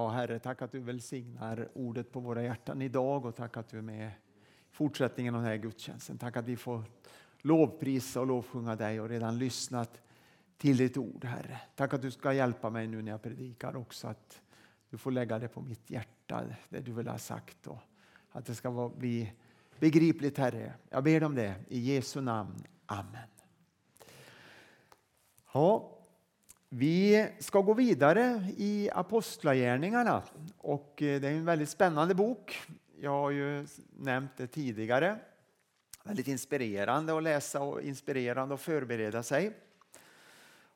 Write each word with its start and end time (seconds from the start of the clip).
Ja, 0.00 0.08
Herre, 0.08 0.38
tack 0.38 0.62
att 0.62 0.72
du 0.72 0.80
välsignar 0.80 1.68
ordet 1.74 2.12
på 2.12 2.20
våra 2.20 2.42
hjärtan 2.42 2.82
idag 2.82 3.24
och 3.24 3.36
tack 3.36 3.56
att 3.56 3.68
du 3.68 3.78
är 3.78 3.82
med 3.82 4.08
i 4.08 4.12
fortsättningen 4.70 5.34
av 5.34 5.42
den 5.42 5.50
här 5.50 5.56
gudstjänsten. 5.56 6.18
Tack 6.18 6.36
att 6.36 6.44
vi 6.44 6.56
får 6.56 6.82
lovprisa 7.40 8.20
och 8.20 8.26
lovsjunga 8.26 8.76
dig 8.76 9.00
och 9.00 9.08
redan 9.08 9.38
lyssnat 9.38 10.00
till 10.56 10.76
ditt 10.76 10.96
ord, 10.96 11.24
Herre. 11.24 11.60
Tack 11.76 11.94
att 11.94 12.02
du 12.02 12.10
ska 12.10 12.32
hjälpa 12.32 12.70
mig 12.70 12.86
nu 12.86 13.02
när 13.02 13.10
jag 13.10 13.22
predikar 13.22 13.76
också, 13.76 14.08
att 14.08 14.40
du 14.90 14.98
får 14.98 15.10
lägga 15.10 15.38
det 15.38 15.48
på 15.48 15.60
mitt 15.60 15.90
hjärta, 15.90 16.44
det 16.68 16.80
du 16.80 16.92
vill 16.92 17.08
ha 17.08 17.18
sagt 17.18 17.66
och 17.66 17.78
att 18.30 18.46
det 18.46 18.54
ska 18.54 18.90
bli 18.96 19.32
begripligt, 19.78 20.38
Herre. 20.38 20.72
Jag 20.90 21.04
ber 21.04 21.24
om 21.24 21.34
det 21.34 21.54
i 21.68 21.78
Jesu 21.78 22.20
namn. 22.20 22.64
Amen. 22.86 23.28
Ja, 25.52 25.99
vi 26.72 27.28
ska 27.38 27.60
gå 27.60 27.74
vidare 27.74 28.44
i 28.56 28.90
Apostlagärningarna 28.92 30.22
och 30.58 31.02
eh, 31.02 31.20
det 31.20 31.28
är 31.28 31.32
en 31.32 31.44
väldigt 31.44 31.68
spännande 31.68 32.14
bok. 32.14 32.60
Jag 33.00 33.10
har 33.10 33.30
ju 33.30 33.66
nämnt 33.96 34.30
det 34.36 34.46
tidigare. 34.46 35.18
Väldigt 36.04 36.28
inspirerande 36.28 37.16
att 37.16 37.22
läsa 37.22 37.60
och 37.60 37.82
inspirerande 37.82 38.54
att 38.54 38.60
förbereda 38.60 39.22
sig. 39.22 39.52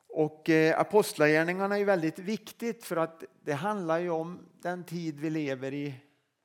Och 0.07 0.49
eh, 0.49 0.79
Apostlagärningarna 0.79 1.79
är 1.79 1.85
väldigt 1.85 2.19
viktigt 2.19 2.85
för 2.85 2.97
att 2.97 3.23
det 3.43 3.53
handlar 3.53 3.99
ju 3.99 4.09
om 4.09 4.39
den 4.61 4.83
tid 4.83 5.19
vi 5.19 5.29
lever 5.29 5.73
i 5.73 5.95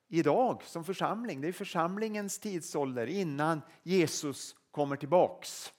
idag 0.09 0.63
som 0.65 0.85
församling. 0.85 1.41
Det 1.41 1.49
är 1.49 1.53
församlingens 1.53 2.39
tidsålder 2.39 3.07
innan 3.07 3.63
Jesus 3.83 4.57
kommer 4.71 4.97
tillbaks. 4.97 5.73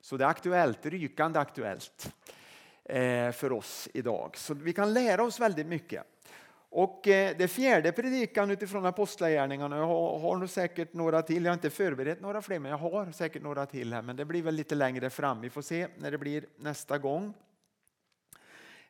Så 0.00 0.16
det 0.16 0.24
är 0.24 0.28
aktuellt, 0.28 0.86
rykande 0.86 1.38
aktuellt 1.38 2.12
Eh, 2.84 3.32
för 3.32 3.52
oss 3.52 3.88
idag. 3.94 4.36
Så 4.36 4.54
vi 4.54 4.72
kan 4.72 4.92
lära 4.92 5.22
oss 5.22 5.40
väldigt 5.40 5.66
mycket. 5.66 6.04
Och 6.54 7.08
eh, 7.08 7.36
det 7.38 7.48
fjärde 7.48 7.92
predikan 7.92 8.50
utifrån 8.50 8.86
Apostlagärningarna, 8.86 9.76
jag 9.76 9.86
har, 9.86 10.18
har 10.18 10.36
nog 10.36 10.50
säkert 10.50 10.92
några 10.92 11.22
till, 11.22 11.44
jag 11.44 11.50
har 11.50 11.54
inte 11.54 11.70
förberett 11.70 12.20
några 12.20 12.42
fler, 12.42 12.58
men 12.58 12.70
jag 12.70 12.78
har 12.78 13.12
säkert 13.12 13.42
några 13.42 13.66
till 13.66 13.92
här, 13.92 14.02
men 14.02 14.16
det 14.16 14.24
blir 14.24 14.42
väl 14.42 14.54
lite 14.54 14.74
längre 14.74 15.10
fram. 15.10 15.40
Vi 15.40 15.50
får 15.50 15.62
se 15.62 15.88
när 15.98 16.10
det 16.10 16.18
blir 16.18 16.44
nästa 16.56 16.98
gång. 16.98 17.34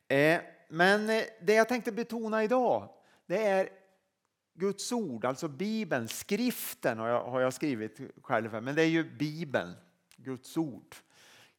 Eh, 0.08 0.41
men 0.69 1.06
det 1.41 1.55
jag 1.55 1.69
tänkte 1.69 1.92
betona 1.92 2.45
idag, 2.45 2.89
det 3.27 3.47
är 3.47 3.69
Guds 4.55 4.92
ord, 4.92 5.24
alltså 5.24 5.48
Bibeln, 5.48 6.08
skriften 6.08 6.98
har 6.98 7.08
jag, 7.08 7.24
har 7.24 7.41
jag 7.41 7.52
skrivit 7.52 8.00
själv, 8.22 8.62
men 8.62 8.74
det 8.74 8.83
är 8.83 8.86
ju 8.86 9.05
Bibeln, 9.05 9.72
Guds 10.17 10.56
ord 10.56 10.97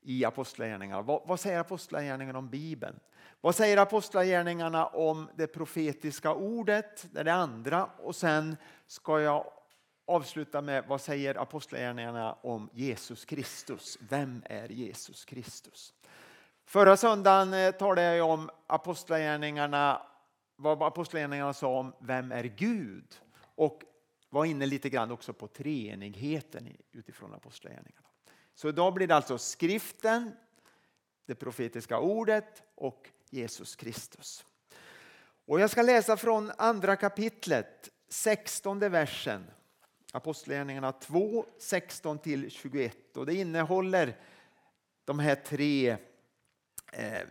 i 0.04 0.26
Apostlagärningarna. 0.26 1.02
Vad, 1.02 1.22
vad 1.26 1.40
säger 1.40 1.60
Apostlagärningarna 1.60 2.40
om 2.40 2.50
Bibeln? 2.50 3.00
Vad 3.42 3.56
säger 3.56 3.78
Apostlagärningarna 3.78 4.86
om 4.86 5.30
det 5.36 5.48
profetiska 5.48 6.34
ordet? 6.34 7.08
Det 7.12 7.20
är 7.20 7.24
det 7.24 7.34
andra. 7.34 7.86
Och 7.86 8.16
sen 8.16 8.58
ska 8.88 9.20
jag 9.20 9.46
avsluta 10.06 10.62
med 10.62 10.84
vad 10.88 11.02
säger 11.02 11.36
Apostlagärningarna 11.36 12.34
om 12.34 12.70
Jesus 12.74 13.26
Kristus? 13.26 13.98
Vem 14.10 14.44
är 14.46 14.70
Jesus 14.70 15.26
Kristus? 15.26 15.94
Förra 16.66 16.98
söndagen 16.98 17.54
eh, 17.54 17.72
talade 17.72 18.16
jag 18.16 18.30
om 18.30 18.50
Apostlagärningarna, 18.68 20.02
vad 20.56 20.84
Apostlagärningarna 20.84 21.54
sa 21.54 21.80
om 21.80 21.94
vem 22.00 22.32
är 22.32 22.44
Gud? 22.44 23.22
Och 23.56 23.84
var 24.30 24.46
inne 24.46 24.66
lite 24.66 24.90
grann 24.90 25.12
också 25.12 25.34
på 25.34 25.48
treenigheten 25.48 26.78
utifrån 26.92 27.34
Apostlagärningarna. 27.34 28.08
Så 28.56 28.70
idag 28.70 28.94
blir 28.94 29.08
det 29.08 29.16
alltså 29.16 29.38
skriften, 29.38 30.32
det 31.26 31.36
profetiska 31.36 32.00
ordet 32.00 32.64
och 32.76 33.10
Jesus 33.30 33.76
Kristus. 33.76 34.46
Och 35.46 35.60
jag 35.60 35.70
ska 35.70 35.82
läsa 35.82 36.18
från 36.18 36.52
andra 36.58 36.96
kapitlet, 36.96 37.90
16 38.10 38.80
versen. 38.80 39.46
Apostlagärningarna 40.12 40.92
2, 40.92 41.46
16 41.60 42.20
till 42.20 42.52
21. 42.52 43.18
Och 43.18 43.26
det 43.26 43.34
innehåller 43.34 44.18
de 45.06 45.20
här 45.20 45.36
tre 45.36 45.98
eh, 46.92 47.28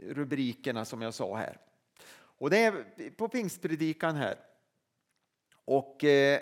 rubrikerna 0.00 0.84
som 0.84 1.02
jag 1.02 1.14
sa 1.14 1.36
här. 1.36 1.58
Och 2.10 2.50
det 2.50 2.58
är 2.58 3.10
på 3.10 3.28
pingstpredikan 3.28 4.16
här. 4.16 4.38
Och 5.64 6.04
eh, 6.04 6.40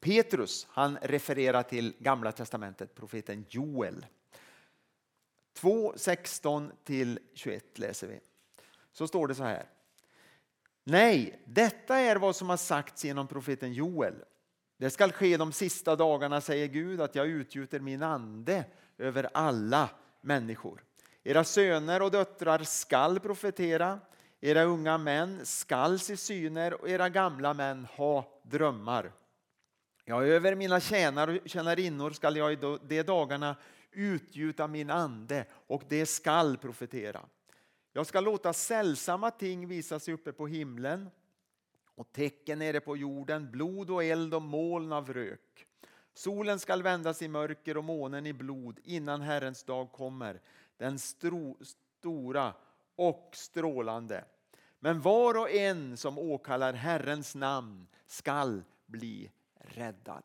Petrus 0.00 0.66
han 0.70 0.98
refererar 1.02 1.62
till 1.62 1.94
Gamla 1.98 2.32
testamentet, 2.32 2.94
profeten 2.94 3.44
Joel. 3.48 4.06
2, 5.52 5.92
16 5.96 6.72
till 6.84 7.18
21 7.34 7.78
läser 7.78 8.06
vi. 8.06 8.20
Så 8.92 9.08
står 9.08 9.28
det 9.28 9.34
så 9.34 9.44
här. 9.44 9.66
Nej, 10.84 11.42
detta 11.44 11.98
är 11.98 12.16
vad 12.16 12.36
som 12.36 12.48
har 12.50 12.56
sagts 12.56 13.04
genom 13.04 13.26
profeten 13.26 13.72
Joel. 13.72 14.14
Det 14.76 14.90
skall 14.90 15.12
ske 15.12 15.36
de 15.36 15.52
sista 15.52 15.96
dagarna, 15.96 16.40
säger 16.40 16.66
Gud, 16.66 17.00
att 17.00 17.14
jag 17.14 17.26
utgjuter 17.26 17.80
min 17.80 18.02
ande 18.02 18.64
över 18.98 19.28
alla 19.34 19.88
människor. 20.20 20.84
Era 21.24 21.44
söner 21.44 22.02
och 22.02 22.10
döttrar 22.10 22.58
skall 22.58 23.20
profetera, 23.20 24.00
era 24.40 24.62
unga 24.62 24.98
män 24.98 25.46
skall 25.46 25.98
se 25.98 26.16
syner 26.16 26.80
och 26.80 26.88
era 26.88 27.08
gamla 27.08 27.54
män 27.54 27.84
ha 27.84 28.40
drömmar. 28.42 29.12
Ja, 30.10 30.24
över 30.24 30.54
mina 30.54 30.80
tjänare 30.80 31.40
och 31.40 31.48
tjänarinnor 31.48 32.10
skall 32.10 32.36
jag 32.36 32.52
i 32.52 32.56
de 32.56 33.02
dagarna 33.02 33.56
utgjuta 33.90 34.68
min 34.68 34.90
ande 34.90 35.46
och 35.50 35.82
det 35.88 36.06
skall 36.06 36.56
profetera. 36.56 37.20
Jag 37.92 38.06
ska 38.06 38.20
låta 38.20 38.52
sällsamma 38.52 39.30
ting 39.30 39.68
visa 39.68 39.98
sig 39.98 40.14
uppe 40.14 40.32
på 40.32 40.46
himlen 40.46 41.10
och 41.94 42.12
tecken 42.12 42.58
nere 42.58 42.80
på 42.80 42.96
jorden, 42.96 43.50
blod 43.50 43.90
och 43.90 44.04
eld 44.04 44.34
och 44.34 44.42
moln 44.42 44.92
av 44.92 45.12
rök. 45.12 45.66
Solen 46.14 46.58
skall 46.58 46.82
vändas 46.82 47.22
i 47.22 47.28
mörker 47.28 47.76
och 47.76 47.84
månen 47.84 48.26
i 48.26 48.32
blod 48.32 48.78
innan 48.84 49.20
Herrens 49.20 49.64
dag 49.64 49.92
kommer, 49.92 50.40
den 50.76 50.98
stora 50.98 52.54
och 52.96 53.30
strålande. 53.32 54.24
Men 54.78 55.00
var 55.00 55.34
och 55.38 55.50
en 55.50 55.96
som 55.96 56.18
åkallar 56.18 56.72
Herrens 56.72 57.34
namn 57.34 57.86
skall 58.06 58.62
bli 58.86 59.30
räddad. 59.68 60.24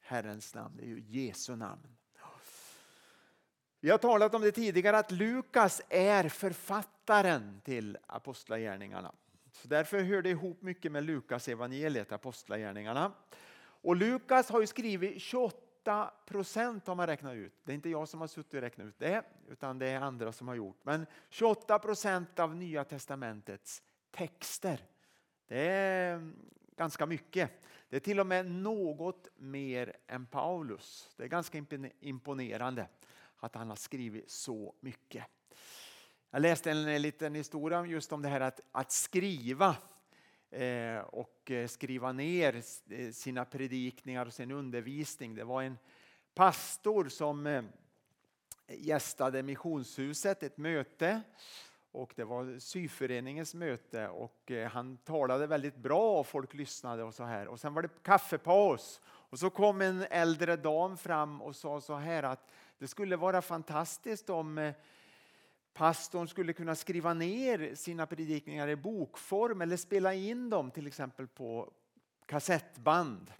Herrens 0.00 0.54
namn, 0.54 0.80
är 0.80 0.86
ju 0.86 1.00
Jesu 1.00 1.56
namn. 1.56 1.96
Vi 3.80 3.90
har 3.90 3.98
talat 3.98 4.34
om 4.34 4.42
det 4.42 4.52
tidigare 4.52 4.98
att 4.98 5.10
Lukas 5.10 5.82
är 5.88 6.28
författaren 6.28 7.60
till 7.64 7.98
Apostlagärningarna. 8.06 9.14
Så 9.52 9.68
därför 9.68 10.00
hör 10.00 10.22
det 10.22 10.30
ihop 10.30 10.62
mycket 10.62 10.92
med 10.92 11.04
Lukas 11.04 11.48
evangeliet, 11.48 12.12
Apostlagärningarna. 12.12 13.12
Och 13.56 13.96
Lukas 13.96 14.50
har 14.50 14.60
ju 14.60 14.66
skrivit 14.66 15.22
28 15.22 16.10
procent 16.26 16.86
har 16.86 16.94
man 16.94 17.06
räknat 17.06 17.34
ut. 17.34 17.52
Det 17.64 17.72
är 17.72 17.74
inte 17.74 17.88
jag 17.88 18.08
som 18.08 18.20
har 18.20 18.28
suttit 18.28 18.54
och 18.54 18.60
räknat 18.60 18.86
ut 18.86 18.98
det, 18.98 19.22
utan 19.48 19.78
det 19.78 19.86
är 19.86 20.00
andra 20.00 20.32
som 20.32 20.48
har 20.48 20.54
gjort. 20.54 20.78
Men 20.82 21.06
28 21.28 21.78
procent 21.78 22.38
av 22.38 22.56
Nya 22.56 22.84
Testamentets 22.84 23.82
texter. 24.10 24.80
Det 25.48 25.68
är 25.68 26.32
ganska 26.76 27.06
mycket. 27.06 27.50
Det 27.88 27.96
är 27.96 28.00
till 28.00 28.20
och 28.20 28.26
med 28.26 28.50
något 28.50 29.28
mer 29.36 29.96
än 30.06 30.26
Paulus. 30.26 31.10
Det 31.16 31.24
är 31.24 31.28
ganska 31.28 31.64
imponerande 32.00 32.88
att 33.36 33.54
han 33.54 33.68
har 33.68 33.76
skrivit 33.76 34.30
så 34.30 34.74
mycket. 34.80 35.24
Jag 36.30 36.42
läste 36.42 36.70
en 36.70 37.02
liten 37.02 37.34
historia 37.34 37.86
just 37.86 38.12
om 38.12 38.22
det 38.22 38.28
här 38.28 38.40
att, 38.40 38.60
att 38.72 38.92
skriva 38.92 39.76
eh, 40.50 40.98
och 40.98 41.50
eh, 41.50 41.66
skriva 41.66 42.12
ner 42.12 42.62
eh, 42.90 43.10
sina 43.10 43.44
predikningar 43.44 44.26
och 44.26 44.34
sin 44.34 44.50
undervisning. 44.50 45.34
Det 45.34 45.44
var 45.44 45.62
en 45.62 45.78
pastor 46.34 47.08
som 47.08 47.46
eh, 47.46 47.64
gästade 48.68 49.42
missionshuset, 49.42 50.42
ett 50.42 50.58
möte 50.58 51.22
och 51.94 52.12
det 52.16 52.24
var 52.24 52.58
syföreningens 52.58 53.54
möte 53.54 54.08
och 54.08 54.50
eh, 54.50 54.70
han 54.70 54.96
talade 54.96 55.46
väldigt 55.46 55.76
bra 55.76 56.20
och 56.20 56.26
folk 56.26 56.54
lyssnade 56.54 57.02
och 57.02 57.14
så 57.14 57.24
här. 57.24 57.48
Och 57.48 57.60
sen 57.60 57.74
var 57.74 57.82
det 57.82 58.02
kaffepaus 58.02 59.00
och 59.06 59.38
så 59.38 59.50
kom 59.50 59.80
en 59.80 60.06
äldre 60.10 60.56
dam 60.56 60.96
fram 60.96 61.42
och 61.42 61.56
sa 61.56 61.80
så 61.80 61.94
här 61.94 62.22
att 62.22 62.50
det 62.78 62.88
skulle 62.88 63.16
vara 63.16 63.42
fantastiskt 63.42 64.30
om 64.30 64.58
eh, 64.58 64.74
pastorn 65.72 66.28
skulle 66.28 66.52
kunna 66.52 66.74
skriva 66.74 67.14
ner 67.14 67.74
sina 67.74 68.06
predikningar 68.06 68.68
i 68.68 68.76
bokform 68.76 69.60
eller 69.60 69.76
spela 69.76 70.14
in 70.14 70.50
dem 70.50 70.70
till 70.70 70.86
exempel 70.86 71.26
på 71.26 71.72
kassettband. 72.26 73.32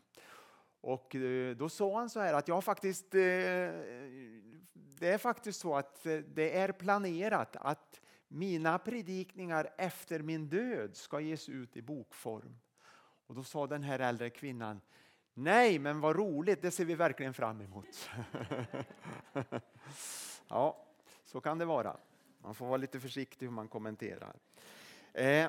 Och 0.81 1.15
eh, 1.15 1.57
då 1.57 1.69
sa 1.69 1.99
han 1.99 2.11
så 2.11 2.21
här 2.21 2.35
att 2.35 2.49
jag 2.49 2.65
faktiskt, 2.65 3.11
det 3.11 5.09
är 5.09 5.19
faktiskt 5.19 5.61
så 5.61 5.77
att 5.77 6.03
det 6.35 6.59
är 6.59 6.73
planerat 6.73 7.57
att 7.57 8.01
mina 8.35 8.79
predikningar 8.79 9.71
efter 9.77 10.21
min 10.21 10.49
död 10.49 10.97
ska 10.97 11.21
ges 11.21 11.49
ut 11.49 11.77
i 11.77 11.83
bokform. 11.83 12.59
Och 13.27 13.35
då 13.35 13.43
sa 13.43 13.67
den 13.67 13.83
här 13.83 13.99
äldre 13.99 14.31
kvinnan, 14.31 14.81
Nej, 15.35 15.79
men 15.79 16.01
vad 16.01 16.17
roligt, 16.17 16.63
det 16.63 16.71
ser 16.71 16.85
vi 16.85 16.95
verkligen 16.95 17.35
fram 17.35 17.61
emot. 17.61 18.11
ja, 20.49 20.87
så 21.25 21.41
kan 21.41 21.59
det 21.59 21.65
vara. 21.65 21.97
Man 22.39 22.55
får 22.55 22.67
vara 22.67 22.77
lite 22.77 23.01
försiktig 23.01 23.47
hur 23.47 23.53
man 23.53 23.69
kommenterar. 23.69 24.37
Eh, 25.13 25.49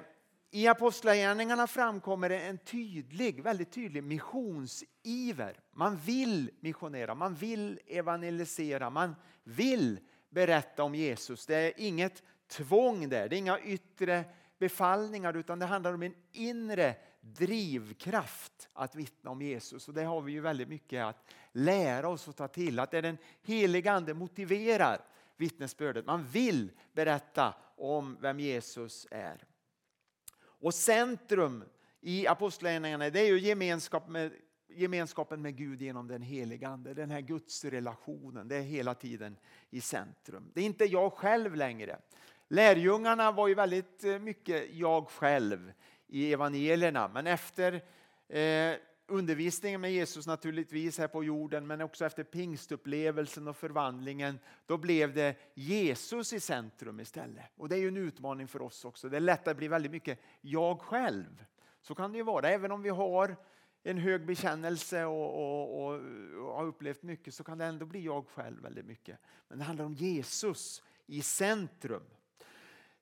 I 0.52 0.68
Apostlagärningarna 0.68 1.68
framkommer 1.68 2.30
en 2.30 2.58
tydlig, 2.58 3.44
väldigt 3.44 3.72
tydlig 3.72 4.04
missionsiver. 4.04 5.60
Man 5.72 5.98
vill 5.98 6.52
missionera, 6.60 7.16
man 7.16 7.36
vill 7.36 7.80
evangelisera, 7.88 8.90
man 8.90 9.16
vill 9.44 10.00
berätta 10.30 10.84
om 10.84 10.96
Jesus. 10.96 11.46
Det 11.46 11.56
är 11.56 11.74
inget 11.78 12.24
tvång 12.48 13.10
där, 13.10 13.30
det 13.30 13.36
är 13.36 13.38
inga 13.38 13.60
yttre 13.60 14.24
befallningar 14.58 15.34
utan 15.34 15.60
det 15.60 15.66
handlar 15.66 15.94
om 15.94 16.04
en 16.04 16.16
inre 16.32 16.96
drivkraft 17.22 18.70
att 18.74 18.96
vittna 18.96 19.32
om 19.32 19.42
Jesus. 19.42 19.88
Och 19.88 19.94
det 19.94 20.04
har 20.04 20.22
vi 20.22 20.32
ju 20.32 20.42
väldigt 20.42 20.68
mycket 20.68 21.04
att 21.04 21.26
lära 21.52 22.08
oss 22.08 22.28
och 22.28 22.36
ta 22.36 22.48
till. 22.48 22.80
Att 22.80 22.92
det 22.92 22.98
är 22.98 23.02
den 23.02 23.18
heliga 23.42 23.92
Ande 23.92 24.14
motiverar 24.14 25.02
vittnesbördet. 25.38 26.06
Man 26.06 26.24
vill 26.24 26.72
berätta 26.94 27.54
om 27.76 28.18
vem 28.22 28.40
Jesus 28.40 29.08
är. 29.12 29.44
Och 30.38 30.74
centrum 30.74 31.64
i 32.02 32.28
apostlagärningarna 32.28 33.10
det 33.10 33.20
är 33.20 33.28
ju 33.28 33.40
gemenskap 33.40 34.08
med, 34.08 34.32
gemenskapen 34.68 35.42
med 35.42 35.58
Gud 35.58 35.82
genom 35.82 36.08
den 36.08 36.22
heliga 36.22 36.68
Ande. 36.68 36.94
Den 36.94 37.12
här 37.12 37.22
gudsrelationen, 37.22 38.48
det 38.48 38.56
är 38.56 38.62
hela 38.62 38.96
tiden 38.96 39.38
i 39.70 39.82
centrum. 39.82 40.52
Det 40.54 40.62
är 40.62 40.66
inte 40.66 40.86
jag 40.86 41.14
själv 41.14 41.56
längre. 41.56 42.00
Lärjungarna 42.48 43.32
var 43.32 43.48
ju 43.48 43.56
väldigt 43.56 44.04
eh, 44.04 44.20
mycket 44.20 44.74
jag 44.74 45.10
själv 45.10 45.74
i 46.08 46.34
evangelierna. 46.34 47.08
Men 47.08 47.28
efter 47.28 47.74
eh, 48.28 48.76
undervisningen 49.08 49.82
med 49.82 49.94
Jesus 49.94 50.28
naturligtvis 50.28 50.98
här 50.98 51.08
på 51.08 51.24
jorden 51.24 51.68
men 51.68 51.82
också 51.82 52.06
efter 52.06 52.24
pingstupplevelsen 52.24 53.48
och 53.48 53.58
förvandlingen 53.58 54.40
då 54.66 54.78
blev 54.78 55.14
det 55.14 55.36
Jesus 55.54 56.34
i 56.34 56.40
centrum 56.40 57.00
istället. 57.00 57.46
Och 57.58 57.70
det 57.70 57.76
är 57.76 57.80
ju 57.80 57.88
en 57.88 57.98
utmaning 57.98 58.48
för 58.48 58.62
oss 58.62 58.86
också. 58.86 59.10
Det 59.10 59.18
är 59.18 59.22
lätt 59.22 59.48
att 59.48 59.58
bli 59.58 59.68
väldigt 59.68 59.92
mycket 59.92 60.20
jag 60.42 60.82
själv. 60.82 61.46
Så 61.82 61.96
kan 61.96 62.12
det 62.12 62.18
ju 62.18 62.24
vara. 62.24 62.50
Även 62.50 62.72
om 62.72 62.82
vi 62.82 62.90
har 62.90 63.36
en 63.84 63.98
hög 63.98 64.26
bekännelse 64.26 65.06
och, 65.06 65.34
och, 65.36 65.86
och, 65.86 66.02
och 66.46 66.56
har 66.56 66.66
upplevt 66.66 67.04
mycket 67.04 67.34
så 67.34 67.44
kan 67.44 67.58
det 67.58 67.66
ändå 67.66 67.86
bli 67.86 68.06
jag 68.06 68.28
själv 68.28 68.62
väldigt 68.62 68.86
mycket. 68.86 69.20
Men 69.48 69.58
det 69.58 69.64
handlar 69.64 69.86
om 69.86 69.94
Jesus 69.94 70.84
i 71.06 71.22
centrum. 71.22 72.04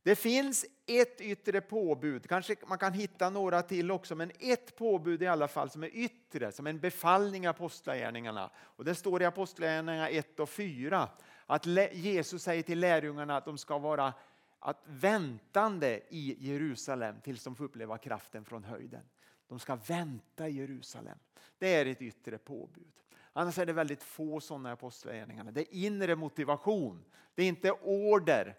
Det 0.04 0.16
finns 0.16 0.66
ett 0.86 1.22
yttre 1.22 1.62
påbud, 1.62 2.30
kanske 2.30 2.56
man 2.68 2.78
kan 2.78 2.94
hitta 2.94 3.30
några 3.30 3.62
till 3.62 3.92
också, 3.92 4.16
men 4.16 4.32
ett 4.40 4.76
påbud 4.76 5.24
i 5.24 5.28
alla 5.28 5.48
fall 5.48 5.70
som 5.70 5.84
är 5.84 5.90
yttre, 5.94 6.52
som 6.52 6.68
en 6.68 6.80
befallning 6.80 7.44
i 7.44 7.48
Apostlagärningarna. 7.48 8.52
Och 8.56 8.86
det 8.86 8.96
står 8.96 9.22
i 9.22 9.26
Apostlagärningarna 9.26 10.10
1 10.10 10.40
och 10.40 10.50
4 10.50 11.10
att 11.46 11.66
Jesus 11.92 12.44
säger 12.44 12.64
till 12.64 12.80
lärjungarna 12.80 13.38
att 13.38 13.46
de 13.46 13.58
ska 13.58 13.78
vara 13.78 14.14
att 14.60 14.84
väntande 14.86 16.02
i 16.10 16.36
Jerusalem 16.40 17.16
tills 17.24 17.44
de 17.44 17.56
får 17.56 17.66
uppleva 17.66 17.98
kraften 17.98 18.46
från 18.46 18.64
höjden. 18.64 19.04
De 19.48 19.60
ska 19.60 19.76
vänta 19.76 20.48
i 20.48 20.52
Jerusalem. 20.52 21.18
Det 21.58 21.76
är 21.76 21.86
ett 21.86 22.02
yttre 22.02 22.38
påbud. 22.38 22.92
Annars 23.34 23.58
är 23.58 23.66
det 23.66 23.74
väldigt 23.74 24.04
få 24.04 24.40
sådana 24.40 24.72
apostlagärningarna. 24.72 25.52
Det 25.52 25.62
är 25.62 25.86
inre 25.86 26.16
motivation. 26.16 27.06
Det 27.36 27.44
är 27.44 27.48
inte 27.48 27.72
order 27.72 28.56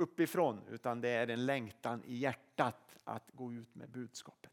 uppifrån 0.00 0.60
utan 0.70 1.00
det 1.00 1.08
är 1.08 1.28
en 1.28 1.46
längtan 1.46 2.02
i 2.06 2.16
hjärtat 2.16 2.96
att 3.04 3.30
gå 3.32 3.52
ut 3.52 3.74
med 3.74 3.90
budskapet. 3.90 4.50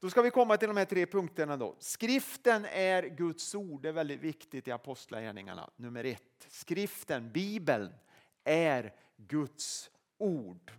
Då 0.00 0.10
ska 0.10 0.22
vi 0.22 0.30
komma 0.30 0.56
till 0.56 0.68
de 0.68 0.76
här 0.76 0.84
tre 0.84 1.06
punkterna. 1.06 1.56
Då. 1.56 1.76
Skriften 1.78 2.64
är 2.64 3.02
Guds 3.02 3.54
ord, 3.54 3.82
det 3.82 3.88
är 3.88 3.92
väldigt 3.92 4.20
viktigt 4.20 4.68
i 4.68 4.70
Apostlagärningarna. 4.70 5.70
Nummer 5.76 6.04
ett. 6.04 6.46
Skriften, 6.48 7.32
Bibeln, 7.32 7.92
är 8.44 8.94
Guds 9.16 9.90
ord. 10.18 10.72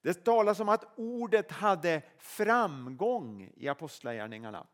Det 0.00 0.14
talas 0.14 0.60
om 0.60 0.68
att 0.68 0.98
ordet 0.98 1.50
hade 1.50 2.02
framgång 2.18 3.50
i 3.56 3.68
Apostlagärningarna. 3.68 4.66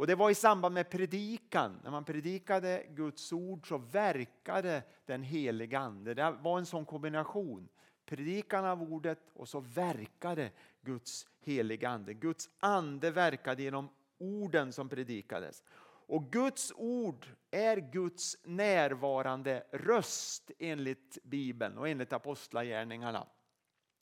Och 0.00 0.06
det 0.06 0.14
var 0.14 0.30
i 0.30 0.34
samband 0.34 0.74
med 0.74 0.90
predikan. 0.90 1.80
När 1.84 1.90
man 1.90 2.04
predikade 2.04 2.86
Guds 2.88 3.32
ord 3.32 3.68
så 3.68 3.78
verkade 3.78 4.82
den 5.06 5.22
heliga 5.22 5.78
Ande. 5.78 6.14
Det 6.14 6.36
var 6.40 6.58
en 6.58 6.66
sån 6.66 6.84
kombination. 6.84 7.68
Predikan 8.06 8.64
av 8.64 8.82
ordet 8.82 9.18
och 9.34 9.48
så 9.48 9.60
verkade 9.60 10.50
Guds 10.82 11.26
heliga 11.40 11.88
Ande. 11.88 12.14
Guds 12.14 12.48
ande 12.60 13.10
verkade 13.10 13.62
genom 13.62 13.88
orden 14.18 14.72
som 14.72 14.88
predikades. 14.88 15.62
Och 16.06 16.32
Guds 16.32 16.72
ord 16.76 17.26
är 17.50 17.76
Guds 17.76 18.36
närvarande 18.44 19.64
röst 19.70 20.50
enligt 20.58 21.18
Bibeln 21.22 21.78
och 21.78 21.88
enligt 21.88 22.12
apostlagärningarna. 22.12 23.26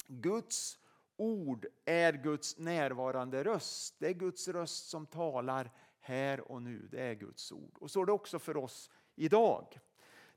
Guds 0.06 0.78
ord 1.16 1.66
är 1.84 2.12
Guds 2.12 2.58
närvarande 2.58 3.44
röst. 3.44 3.94
Det 3.98 4.06
är 4.06 4.12
Guds 4.12 4.48
röst 4.48 4.88
som 4.88 5.06
talar 5.06 5.70
här 6.08 6.52
och 6.52 6.62
nu. 6.62 6.88
Det 6.90 7.02
är 7.02 7.14
Guds 7.14 7.52
ord. 7.52 7.76
Och 7.80 7.90
så 7.90 8.02
är 8.02 8.06
det 8.06 8.12
också 8.12 8.38
för 8.38 8.56
oss 8.56 8.90
idag. 9.16 9.78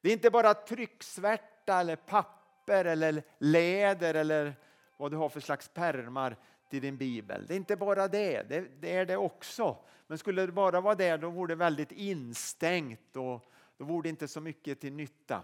Det 0.02 0.10
är 0.10 0.14
inte 0.14 0.30
bara 0.30 0.54
trycksvärta 0.54 1.80
eller 1.80 1.96
papper 1.96 2.86
eller 2.86 3.24
läder 3.38 4.14
eller 4.14 4.56
vad 4.98 5.12
du 5.12 5.18
har 5.18 5.30
för 5.30 5.40
slags 5.40 5.70
pärmar 5.70 6.38
till 6.70 6.82
din 6.82 6.98
bibel. 6.98 7.46
Det 7.48 7.54
är 7.54 7.58
inte 7.58 7.76
bara 7.76 8.08
det, 8.08 8.44
det, 8.50 8.68
det 8.80 8.96
är 8.96 9.06
det 9.06 9.18
också. 9.18 9.78
Men 10.08 10.18
skulle 10.18 10.46
det 10.46 10.52
bara 10.52 10.82
vara 10.82 10.96
det 10.96 11.18
då 11.18 11.30
vore 11.30 11.52
det 11.52 11.56
väldigt 11.56 11.92
instängt 11.92 13.16
och 13.16 13.52
då 13.78 13.86
vore 13.86 14.04
det 14.04 14.10
inte 14.10 14.28
så 14.28 14.42
mycket 14.42 14.80
till 14.80 14.94
nytta. 14.94 15.44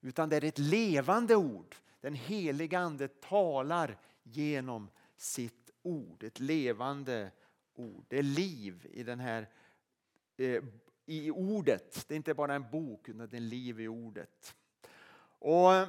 Utan 0.00 0.28
det 0.28 0.36
är 0.36 0.44
ett 0.44 0.58
levande 0.58 1.36
ord. 1.36 1.76
Den 2.00 2.14
heliga 2.14 2.78
Ande 2.78 3.08
talar 3.08 3.96
genom 4.22 4.90
sitt 5.16 5.70
ord. 5.82 6.22
Ett 6.22 6.40
levande 6.40 7.30
ord. 7.74 8.04
Det 8.08 8.18
är 8.18 8.22
liv 8.22 8.86
i 8.92 9.02
den 9.02 9.20
här 9.20 9.48
eh, 10.36 10.64
i 11.06 11.30
ordet. 11.30 12.08
Det 12.08 12.14
är 12.14 12.16
inte 12.16 12.34
bara 12.34 12.54
en 12.54 12.70
bok 12.70 13.08
utan 13.08 13.28
det 13.28 13.36
är 13.36 13.40
liv 13.40 13.80
i 13.80 13.88
ordet. 13.88 14.56
Och 15.38 15.74
eh, 15.74 15.88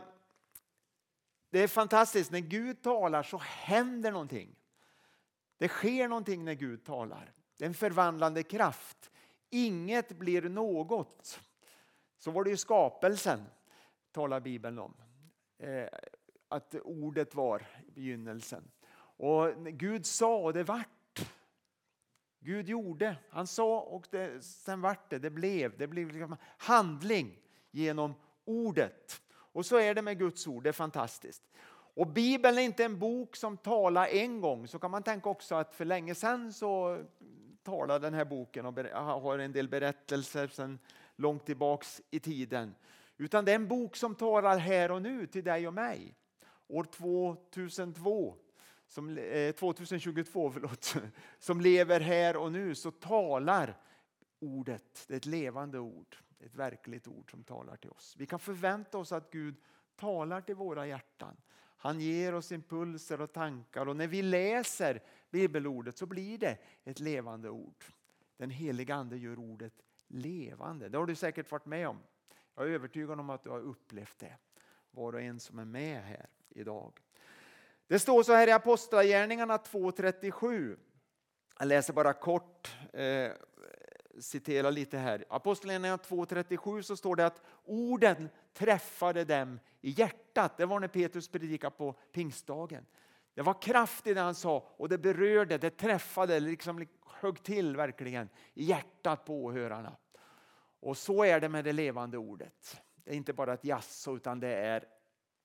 Det 1.50 1.60
är 1.60 1.68
fantastiskt, 1.68 2.32
när 2.32 2.40
Gud 2.40 2.82
talar 2.82 3.24
så 3.24 3.38
händer 3.38 4.12
någonting. 4.12 4.56
Det 5.58 5.68
sker 5.68 6.08
någonting 6.08 6.46
när 6.46 6.54
Gud 6.54 6.84
talar. 6.84 7.34
Det 7.58 7.64
är 7.64 7.68
en 7.68 7.74
förvandlande 7.74 8.44
kraft. 8.44 9.12
Inget 9.50 10.18
blir 10.18 10.42
något. 10.42 11.40
Så 12.18 12.32
var 12.32 12.44
det 12.44 12.52
i 12.52 12.58
skapelsen, 12.58 13.44
talar 14.12 14.40
Bibeln 14.40 14.80
om. 14.80 14.94
Eh, 15.58 15.88
att 16.48 16.76
ordet 16.76 17.36
var 17.36 17.68
i 17.88 17.92
begynnelsen. 17.92 18.72
Och 19.18 19.66
Gud 19.66 20.06
sa 20.06 20.38
och 20.38 20.54
det 20.54 20.64
vart. 20.64 20.95
Gud 22.46 22.70
gjorde, 22.70 23.16
han 23.30 23.48
sa 23.48 23.80
och 23.80 24.08
det, 24.10 24.44
sen 24.44 24.82
vart 24.82 25.10
det, 25.10 25.20
det 25.20 25.30
blev. 25.30 25.78
Det 25.78 25.88
blev 25.88 26.08
liksom 26.08 26.36
handling 26.58 27.40
genom 27.72 28.14
ordet. 28.46 29.22
Och 29.32 29.66
så 29.66 29.80
är 29.80 29.94
det 29.94 30.02
med 30.02 30.20
Guds 30.20 30.48
ord, 30.48 30.64
det 30.64 30.70
är 30.70 30.74
fantastiskt. 30.74 31.44
Och 31.68 32.08
Bibeln 32.08 32.58
är 32.58 32.62
inte 32.62 32.86
en 32.86 33.00
bok 33.00 33.36
som 33.36 33.58
talar 33.58 34.08
en 34.08 34.42
gång, 34.42 34.68
så 34.68 34.80
kan 34.80 34.92
man 34.92 35.04
tänka 35.04 35.30
också 35.30 35.56
att 35.56 35.76
för 35.76 35.86
länge 35.86 36.16
sedan 36.16 36.54
så 36.54 37.04
talar 37.64 38.00
den 38.00 38.14
här 38.14 38.26
boken 38.26 38.66
och 38.66 38.74
har 39.22 39.40
en 39.40 39.52
del 39.52 39.70
berättelser 39.70 40.48
sedan 40.48 40.80
långt 41.16 41.46
tillbaks 41.46 42.02
i 42.12 42.20
tiden. 42.20 42.76
Utan 43.18 43.46
det 43.46 43.52
är 43.52 43.56
en 43.56 43.68
bok 43.68 43.96
som 43.96 44.16
talar 44.16 44.58
här 44.58 44.92
och 44.92 45.02
nu 45.02 45.28
till 45.28 45.44
dig 45.44 45.68
och 45.68 45.74
mig. 45.74 46.16
År 46.68 46.84
2002 46.84 48.36
som, 48.88 49.18
eh, 49.18 49.52
2022 49.52 50.52
förlåt, 50.54 50.96
som 51.40 51.62
lever 51.62 52.00
här 52.00 52.38
och 52.38 52.52
nu 52.52 52.76
så 52.76 52.92
talar 52.92 53.78
ordet, 54.40 55.06
det 55.08 55.14
är 55.14 55.18
ett 55.18 55.26
levande 55.26 55.80
ord, 55.80 56.18
ett 56.40 56.56
verkligt 56.56 57.08
ord 57.08 57.32
som 57.32 57.44
talar 57.44 57.76
till 57.76 57.90
oss. 57.90 58.16
Vi 58.18 58.26
kan 58.26 58.40
förvänta 58.40 58.98
oss 58.98 59.12
att 59.12 59.32
Gud 59.32 59.56
talar 59.96 60.42
till 60.42 60.56
våra 60.56 60.88
hjärtan. 60.88 61.38
Han 61.78 62.00
ger 62.00 62.34
oss 62.34 62.52
impulser 62.52 63.22
och 63.22 63.34
tankar 63.34 63.88
och 63.88 63.96
när 63.96 64.08
vi 64.08 64.22
läser 64.22 65.04
bibelordet 65.30 65.98
så 65.98 66.06
blir 66.06 66.38
det 66.38 66.58
ett 66.84 67.00
levande 67.00 67.50
ord. 67.50 67.86
Den 68.38 68.50
heliga 68.50 68.96
Ande 68.96 69.18
gör 69.18 69.40
ordet 69.40 69.74
levande. 70.08 70.90
Det 70.90 70.98
har 70.98 71.06
du 71.06 71.16
säkert 71.16 71.52
varit 71.52 71.66
med 71.66 71.88
om. 71.88 72.00
Jag 72.56 72.66
är 72.66 72.70
övertygad 72.70 73.20
om 73.20 73.30
att 73.30 73.44
du 73.44 73.50
har 73.50 73.60
upplevt 73.60 74.18
det. 74.20 74.38
Var 74.92 75.14
och 75.14 75.22
en 75.22 75.40
som 75.40 75.60
är 75.60 75.66
med 75.66 76.04
här 76.04 76.30
idag. 76.50 77.02
Det 77.88 78.00
står 78.00 78.24
så 78.24 78.34
här 78.34 78.48
i 78.48 78.52
Apostlagärningarna 78.52 79.58
2.37. 79.58 80.78
Jag 81.60 81.68
läser 81.68 81.94
bara 81.94 82.14
kort, 82.14 82.76
eh, 82.94 83.32
citerar 84.20 84.72
lite 84.72 84.98
här. 84.98 85.26
Apostlagärningarna 85.30 85.98
2.37 85.98 86.82
så 86.82 86.98
står 86.98 87.16
det 87.16 87.26
att 87.26 87.42
orden 87.66 88.30
träffade 88.54 89.24
dem 89.24 89.60
i 89.82 89.90
hjärtat. 89.90 90.58
Det 90.58 90.66
var 90.66 90.80
när 90.80 90.88
Petrus 90.88 91.28
predikade 91.28 91.76
på 91.76 91.96
pingstdagen. 92.12 92.86
Det 93.34 93.42
var 93.42 93.62
kraft 93.62 94.08
i 94.08 94.14
det 94.14 94.22
han 94.22 94.36
sa 94.36 94.68
och 94.78 94.90
det 94.90 94.98
berörde, 94.98 95.58
det 95.58 95.70
träffade, 95.70 96.40
liksom 96.40 96.88
högg 97.06 97.44
till 97.44 97.76
verkligen 97.76 98.30
i 98.54 98.64
hjärtat 98.64 99.26
på 99.26 99.44
åhörarna. 99.44 99.96
Och 100.80 100.98
så 100.98 101.24
är 101.24 101.40
det 101.40 101.50
med 101.50 101.66
det 101.66 101.74
levande 101.74 102.18
ordet. 102.18 102.82
Det 103.04 103.12
är 103.12 103.16
inte 103.16 103.34
bara 103.34 103.54
ett 103.54 103.66
jasso 103.66 104.16
utan 104.16 104.40
det 104.40 104.56
är 104.56 104.86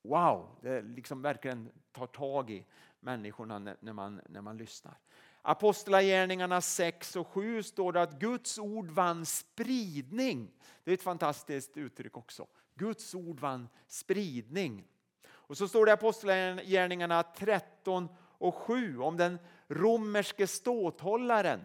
wow, 0.01 0.49
det 0.61 0.81
liksom 0.81 1.21
verkligen 1.21 1.71
tar 1.91 2.07
tag 2.07 2.51
i 2.51 2.65
människorna 2.99 3.59
när 3.59 3.93
man, 3.93 4.21
när 4.29 4.41
man 4.41 4.57
lyssnar. 4.57 4.97
Apostlagärningarna 5.41 6.61
6 6.61 7.15
och 7.15 7.27
7 7.27 7.63
står 7.63 7.93
det 7.93 8.01
att 8.01 8.19
Guds 8.19 8.59
ord 8.59 8.89
vann 8.89 9.25
spridning. 9.25 10.51
Det 10.83 10.91
är 10.91 10.93
ett 10.93 11.01
fantastiskt 11.01 11.77
uttryck 11.77 12.17
också. 12.17 12.47
Guds 12.75 13.15
ord 13.15 13.39
vann 13.39 13.69
spridning. 13.87 14.87
Och 15.29 15.57
så 15.57 15.67
står 15.67 15.85
det 15.85 15.89
i 15.89 15.93
Apostlagärningarna 15.93 17.23
13 17.23 18.07
och 18.17 18.55
7 18.55 18.99
om 18.99 19.17
den 19.17 19.39
romerske 19.67 20.47
ståthållaren. 20.47 21.61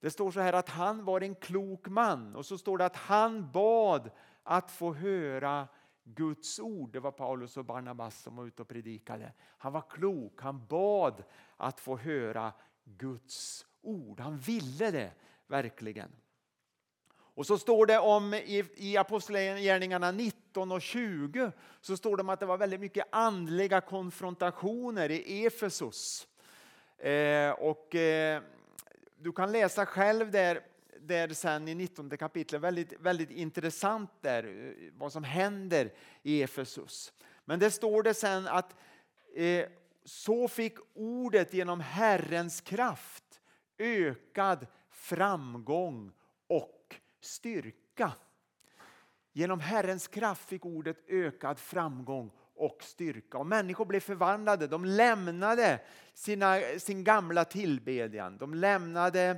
Det 0.00 0.10
står 0.10 0.30
så 0.30 0.40
här 0.40 0.52
att 0.52 0.68
han 0.68 1.04
var 1.04 1.20
en 1.20 1.34
klok 1.34 1.88
man 1.88 2.36
och 2.36 2.46
så 2.46 2.58
står 2.58 2.78
det 2.78 2.84
att 2.84 2.96
han 2.96 3.50
bad 3.52 4.10
att 4.42 4.70
få 4.70 4.94
höra 4.94 5.68
Guds 6.14 6.58
ord. 6.60 6.92
Det 6.92 7.00
var 7.00 7.10
Paulus 7.10 7.56
och 7.56 7.64
Barnabas 7.64 8.22
som 8.22 8.36
var 8.36 8.46
ute 8.46 8.62
och 8.62 8.68
predikade. 8.68 9.32
Han 9.58 9.72
var 9.72 9.84
klok, 9.90 10.42
han 10.42 10.66
bad 10.66 11.24
att 11.56 11.80
få 11.80 11.96
höra 11.96 12.52
Guds 12.84 13.66
ord. 13.82 14.20
Han 14.20 14.38
ville 14.38 14.90
det 14.90 15.12
verkligen. 15.46 16.10
Och 17.38 17.46
så 17.46 17.58
står 17.58 17.86
det 17.86 17.98
om 17.98 18.34
i, 18.34 18.64
i 18.76 18.96
Apostlagärningarna 18.96 20.10
19 20.10 20.72
och 20.72 20.82
20 20.82 21.52
så 21.80 21.96
står 21.96 22.16
det 22.16 22.20
om 22.20 22.28
att 22.28 22.40
det 22.40 22.46
var 22.46 22.58
väldigt 22.58 22.80
mycket 22.80 23.06
andliga 23.10 23.80
konfrontationer 23.80 25.10
i 25.10 25.46
Efesos. 25.46 26.28
Eh, 26.98 27.50
och 27.50 27.94
eh, 27.94 28.42
du 29.16 29.32
kan 29.32 29.52
läsa 29.52 29.86
själv 29.86 30.30
där, 30.30 30.60
där 31.08 31.28
sen 31.28 31.68
i 31.68 31.74
19 31.74 32.16
kapitlet, 32.16 32.62
väldigt, 32.62 32.92
väldigt 33.00 33.30
intressant 33.30 34.10
där 34.20 34.44
eh, 34.44 34.92
vad 34.98 35.12
som 35.12 35.24
händer 35.24 35.92
i 36.22 36.42
Efesus. 36.42 37.12
Men 37.44 37.58
det 37.58 37.70
står 37.70 38.02
det 38.02 38.14
sen 38.14 38.48
att 38.48 38.76
eh, 39.34 39.66
så 40.04 40.48
fick 40.48 40.78
ordet 40.94 41.54
genom 41.54 41.80
Herrens 41.80 42.60
kraft 42.60 43.40
ökad 43.78 44.66
framgång 44.90 46.12
och 46.46 46.96
styrka. 47.20 48.12
Genom 49.32 49.60
Herrens 49.60 50.08
kraft 50.08 50.48
fick 50.48 50.64
ordet 50.64 50.96
ökad 51.08 51.58
framgång 51.58 52.30
och 52.54 52.78
styrka. 52.82 53.38
Och 53.38 53.46
människor 53.46 53.84
blev 53.84 54.00
förvandlade. 54.00 54.66
De 54.66 54.84
lämnade 54.84 55.80
sina, 56.14 56.60
sin 56.78 57.04
gamla 57.04 57.44
tillbedjan. 57.44 58.38
De 58.38 58.54
lämnade 58.54 59.22
eh, 59.22 59.36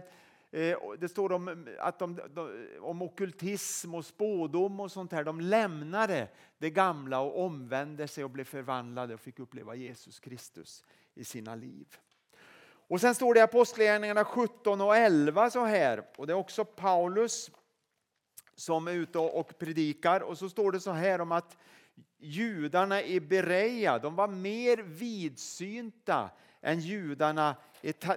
Eh, 0.52 0.78
det 0.99 1.09
står 1.09 1.33
om, 1.33 1.69
att 1.78 1.99
de, 1.99 2.21
om 2.80 3.02
okultism 3.02 3.95
och 3.95 4.04
spådom 4.04 4.80
och 4.80 4.92
sånt 4.92 5.12
här. 5.12 5.25
De 5.25 5.40
lämnade 5.40 6.28
det 6.59 6.71
gamla 6.71 7.21
och 7.21 7.45
omvände 7.45 8.09
sig 8.09 8.25
och 8.25 8.30
blev 8.30 8.45
förvandlade 8.45 9.14
och 9.14 9.21
fick 9.21 9.38
uppleva 9.38 9.75
Jesus 9.75 10.21
Kristus 10.21 10.85
i 11.14 11.25
sina 11.25 11.54
liv. 11.54 11.99
Och 12.90 13.00
sen 13.00 13.14
står 13.14 13.35
det 13.35 13.40
i 13.40 13.42
Apostlagärningarna 13.42 14.25
17 14.25 14.80
och 14.80 14.97
11 14.97 15.50
så 15.50 15.64
här, 15.64 16.04
och 16.16 16.26
det 16.26 16.33
är 16.33 16.37
också 16.37 16.64
Paulus 16.64 17.50
som 18.54 18.88
är 18.88 18.92
ute 18.92 19.19
och 19.19 19.59
predikar. 19.59 20.21
Och 20.21 20.38
så 20.38 20.49
står 20.49 20.73
det 20.73 20.80
så 20.80 20.92
här 20.92 21.21
om 21.21 21.33
att 21.33 21.57
judarna 22.19 23.02
i 23.02 23.21
Berea, 23.21 23.99
de 23.99 24.14
var 24.14 24.28
mer 24.28 24.76
vidsynta 24.76 26.30
än 26.61 26.80
judarna 26.80 27.57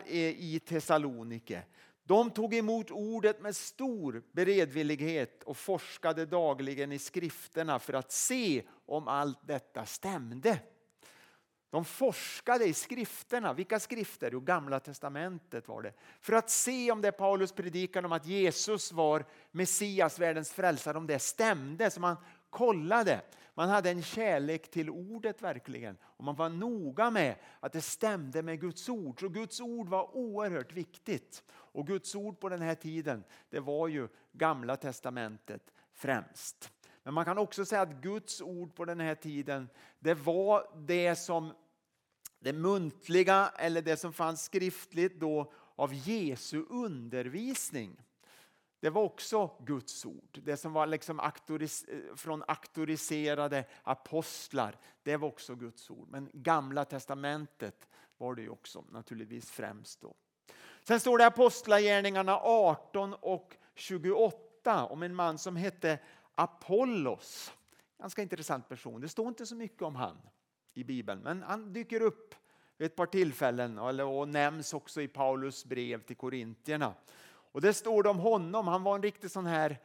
i 0.06 0.60
Thessalonike. 0.60 1.64
De 2.04 2.32
tog 2.32 2.54
emot 2.54 2.92
ordet 2.92 3.42
med 3.42 3.56
stor 3.56 4.24
beredvillighet 4.32 5.44
och 5.44 5.58
forskade 5.58 6.26
dagligen 6.26 6.92
i 6.92 7.00
skrifterna 7.00 7.80
för 7.80 7.94
att 7.94 8.12
se 8.12 8.64
om 8.86 9.08
allt 9.08 9.48
detta 9.48 9.86
stämde. 9.86 10.60
De 11.70 11.86
forskade 11.86 12.66
i 12.66 12.74
skrifterna. 12.74 13.54
Vilka 13.54 13.80
skrifter? 13.80 14.30
Jo, 14.34 14.40
Gamla 14.40 14.80
testamentet 14.80 15.68
var 15.68 15.82
det. 15.82 15.94
För 16.22 16.34
att 16.34 16.50
se 16.50 16.92
om 16.92 17.02
det 17.02 17.12
Paulus 17.12 17.52
predikade 17.52 18.08
om 18.08 18.12
att 18.12 18.26
Jesus 18.26 18.92
var 18.92 19.26
Messias, 19.52 20.20
världens 20.20 20.52
frälsare, 20.52 20.98
om 20.98 21.08
det 21.08 21.20
stämde. 21.20 21.92
Så 21.92 22.00
man 22.00 22.18
kollade. 22.54 23.22
Man 23.54 23.70
hade 23.70 23.90
en 23.90 24.02
kärlek 24.04 24.72
till 24.72 24.90
ordet 24.90 25.42
verkligen. 25.42 25.98
Och 26.04 26.24
man 26.24 26.36
var 26.36 26.50
noga 26.50 27.12
med 27.12 27.36
att 27.60 27.74
det 27.74 27.82
stämde 27.82 28.42
med 28.44 28.62
Guds 28.62 28.90
ord. 28.90 29.20
Så 29.20 29.30
Guds 29.30 29.62
ord 29.62 29.90
var 29.90 30.16
oerhört 30.16 30.74
viktigt. 30.74 31.44
Och 31.50 31.88
Guds 31.88 32.16
ord 32.16 32.40
på 32.40 32.50
den 32.50 32.62
här 32.62 32.76
tiden, 32.76 33.24
det 33.50 33.60
var 33.60 33.88
ju 33.88 34.08
Gamla 34.32 34.76
testamentet 34.76 35.74
främst. 35.94 36.72
Men 37.04 37.14
man 37.14 37.26
kan 37.26 37.38
också 37.38 37.66
säga 37.66 37.82
att 37.82 38.02
Guds 38.02 38.42
ord 38.42 38.76
på 38.76 38.86
den 38.86 39.00
här 39.00 39.16
tiden, 39.16 39.70
det 40.00 40.14
var 40.14 40.68
det 40.76 41.16
som 41.16 41.54
det 42.40 42.54
muntliga 42.54 43.52
eller 43.58 43.82
det 43.82 43.98
som 43.98 44.14
fanns 44.14 44.44
skriftligt 44.44 45.20
då 45.20 45.54
av 45.76 45.94
Jesu 45.94 46.66
undervisning. 46.70 48.02
Det 48.84 48.90
var 48.90 49.02
också 49.02 49.52
Guds 49.60 50.06
ord. 50.06 50.40
Det 50.44 50.58
som 50.58 50.74
var 50.74 50.88
liksom 50.88 51.20
auktoris 51.20 51.86
från 52.16 52.44
auktoriserade 52.48 53.66
apostlar, 53.84 54.78
det 55.04 55.18
var 55.18 55.28
också 55.28 55.56
Guds 55.56 55.90
ord. 55.90 56.08
Men 56.12 56.30
Gamla 56.34 56.86
testamentet 56.86 57.88
var 58.18 58.36
det 58.36 58.50
också 58.50 58.84
naturligtvis 58.90 59.52
främst 59.52 60.02
då. 60.02 60.16
Sen 60.84 61.00
står 61.00 61.18
det 61.18 61.26
Apostlagärningarna 61.26 62.40
18 62.40 63.14
och 63.14 63.58
28 63.76 64.86
om 64.86 65.04
en 65.04 65.16
man 65.16 65.38
som 65.38 65.56
hette 65.56 66.00
Apollos. 66.36 67.54
Ganska 68.00 68.22
intressant 68.22 68.70
person. 68.70 69.02
Det 69.02 69.10
står 69.10 69.28
inte 69.28 69.46
så 69.46 69.56
mycket 69.56 69.82
om 69.82 69.96
han 69.96 70.18
i 70.74 70.84
Bibeln, 70.84 71.22
men 71.22 71.44
han 71.44 71.74
dyker 71.74 72.02
upp 72.02 72.36
vid 72.78 72.86
ett 72.86 72.96
par 72.96 73.06
tillfällen 73.06 73.80
och 73.80 74.28
nämns 74.28 74.74
också 74.74 75.02
i 75.02 75.08
Paulus 75.08 75.66
brev 75.66 76.02
till 76.02 76.18
Korintierna. 76.18 76.94
Och 77.54 77.62
det 77.62 77.74
står 77.74 78.04
det 78.04 78.10
om 78.10 78.20
honom, 78.20 78.68
han 78.68 78.84
var 78.84 78.96
en 78.96 79.04
riktig 79.04 79.32
sån 79.32 79.46
här 79.46 79.80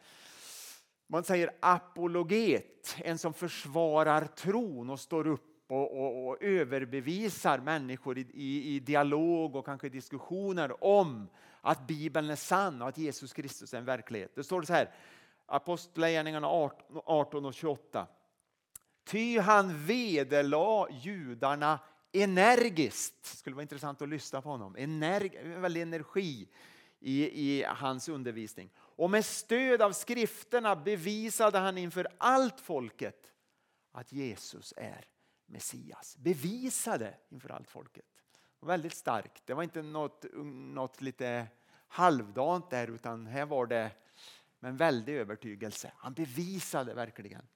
man 1.10 1.24
säger 1.24 1.50
apologet, 1.60 2.96
en 2.98 3.18
som 3.18 3.34
försvarar 3.34 4.24
tron 4.24 4.90
och 4.90 5.00
står 5.00 5.26
upp 5.26 5.44
och, 5.68 5.98
och, 5.98 6.28
och 6.28 6.42
överbevisar 6.42 7.58
människor 7.58 8.18
i, 8.18 8.26
i, 8.34 8.74
i, 8.74 8.80
dialog 8.80 9.56
och 9.56 9.64
kanske 9.64 9.88
diskussioner 9.88 10.84
om 10.84 11.28
att 11.60 11.86
Bibeln 11.86 12.30
är 12.30 12.36
sann 12.36 12.82
och 12.82 12.88
att 12.88 12.98
Jesus 12.98 13.32
Kristus 13.32 13.74
är 13.74 13.78
en 13.78 13.84
verklighet. 13.84 14.30
Det 14.34 14.44
står 14.44 14.62
så 14.62 14.72
här, 14.72 14.90
Apostlagärningarna 15.46 16.48
18, 16.48 17.00
18 17.04 17.44
och 17.44 17.54
28. 17.54 18.06
Ty 19.04 19.38
han 19.38 19.86
vederlade 19.86 20.94
judarna 20.94 21.78
energiskt. 22.12 23.22
Det 23.22 23.36
skulle 23.36 23.56
vara 23.56 23.62
intressant 23.62 24.02
att 24.02 24.08
lyssna 24.08 24.42
på 24.42 24.48
honom. 24.48 24.76
Energ, 24.78 25.30
väldig 25.44 25.82
energi 25.82 26.48
i, 27.00 27.24
i 27.24 27.64
hans 27.64 28.08
undervisning. 28.08 28.70
Och 28.76 29.10
med 29.10 29.24
stöd 29.24 29.82
av 29.82 29.92
skrifterna 29.92 30.76
bevisade 30.76 31.58
han 31.58 31.78
inför 31.78 32.06
allt 32.18 32.60
folket 32.60 33.32
att 33.92 34.12
Jesus 34.12 34.74
är 34.76 35.04
Messias. 35.46 36.16
Bevisade 36.16 37.14
inför 37.28 37.48
allt 37.48 37.70
folket. 37.70 38.04
Väldigt 38.60 38.94
starkt. 38.94 39.42
Det 39.46 39.54
var 39.54 39.62
inte 39.62 39.82
något, 39.82 40.24
något 40.34 41.00
lite 41.00 41.46
halvdant 41.88 42.70
där 42.70 42.88
utan 42.90 43.26
här 43.26 43.46
var 43.46 43.66
det 43.66 43.90
med 44.60 44.68
en 44.68 44.76
väldig 44.76 45.14
övertygelse. 45.14 45.92
Han 45.96 46.12
bevisade 46.12 46.94
verkligen. 46.94 47.46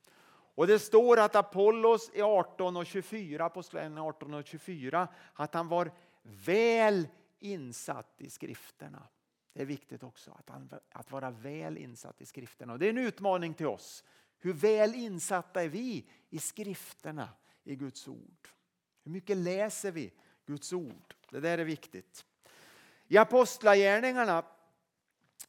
Och 0.54 0.66
det 0.66 0.78
står 0.78 1.18
att 1.18 1.36
Apollos 1.36 2.10
i 2.14 2.22
18 2.22 2.76
och 2.76 2.86
24, 2.86 3.44
Apostlagärningarna 3.44 4.08
18 4.08 4.34
och 4.34 4.46
24, 4.46 5.08
att 5.34 5.54
han 5.54 5.68
var 5.68 5.90
väl 6.22 7.08
insatt 7.40 8.14
i 8.18 8.30
skrifterna. 8.30 9.02
Det 9.52 9.62
är 9.62 9.66
viktigt 9.66 10.02
också 10.02 10.30
att, 10.30 10.72
att 10.88 11.10
vara 11.10 11.30
väl 11.30 11.78
insatt 11.78 12.20
i 12.20 12.26
skrifterna. 12.26 12.72
Och 12.72 12.78
det 12.78 12.86
är 12.86 12.90
en 12.90 12.98
utmaning 12.98 13.54
till 13.54 13.66
oss. 13.66 14.04
Hur 14.38 14.52
väl 14.52 14.94
insatta 14.94 15.62
är 15.62 15.68
vi 15.68 16.08
i 16.30 16.38
skrifterna, 16.38 17.28
i 17.64 17.76
Guds 17.76 18.08
ord? 18.08 18.48
Hur 19.04 19.10
mycket 19.10 19.36
läser 19.36 19.92
vi 19.92 20.12
Guds 20.46 20.72
ord? 20.72 21.14
Det 21.30 21.40
där 21.40 21.58
är 21.58 21.64
viktigt. 21.64 22.24
I 23.08 23.16
Apostlagärningarna 23.16 24.44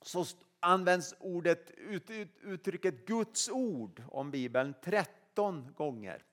så 0.01 0.25
används 0.59 1.15
ordet, 1.19 1.71
ut, 1.71 2.09
ut, 2.09 2.37
uttrycket 2.41 3.05
Guds 3.05 3.49
ord 3.49 4.03
om 4.07 4.31
Bibeln 4.31 4.73
13 4.83 5.73
gånger. 5.73 6.23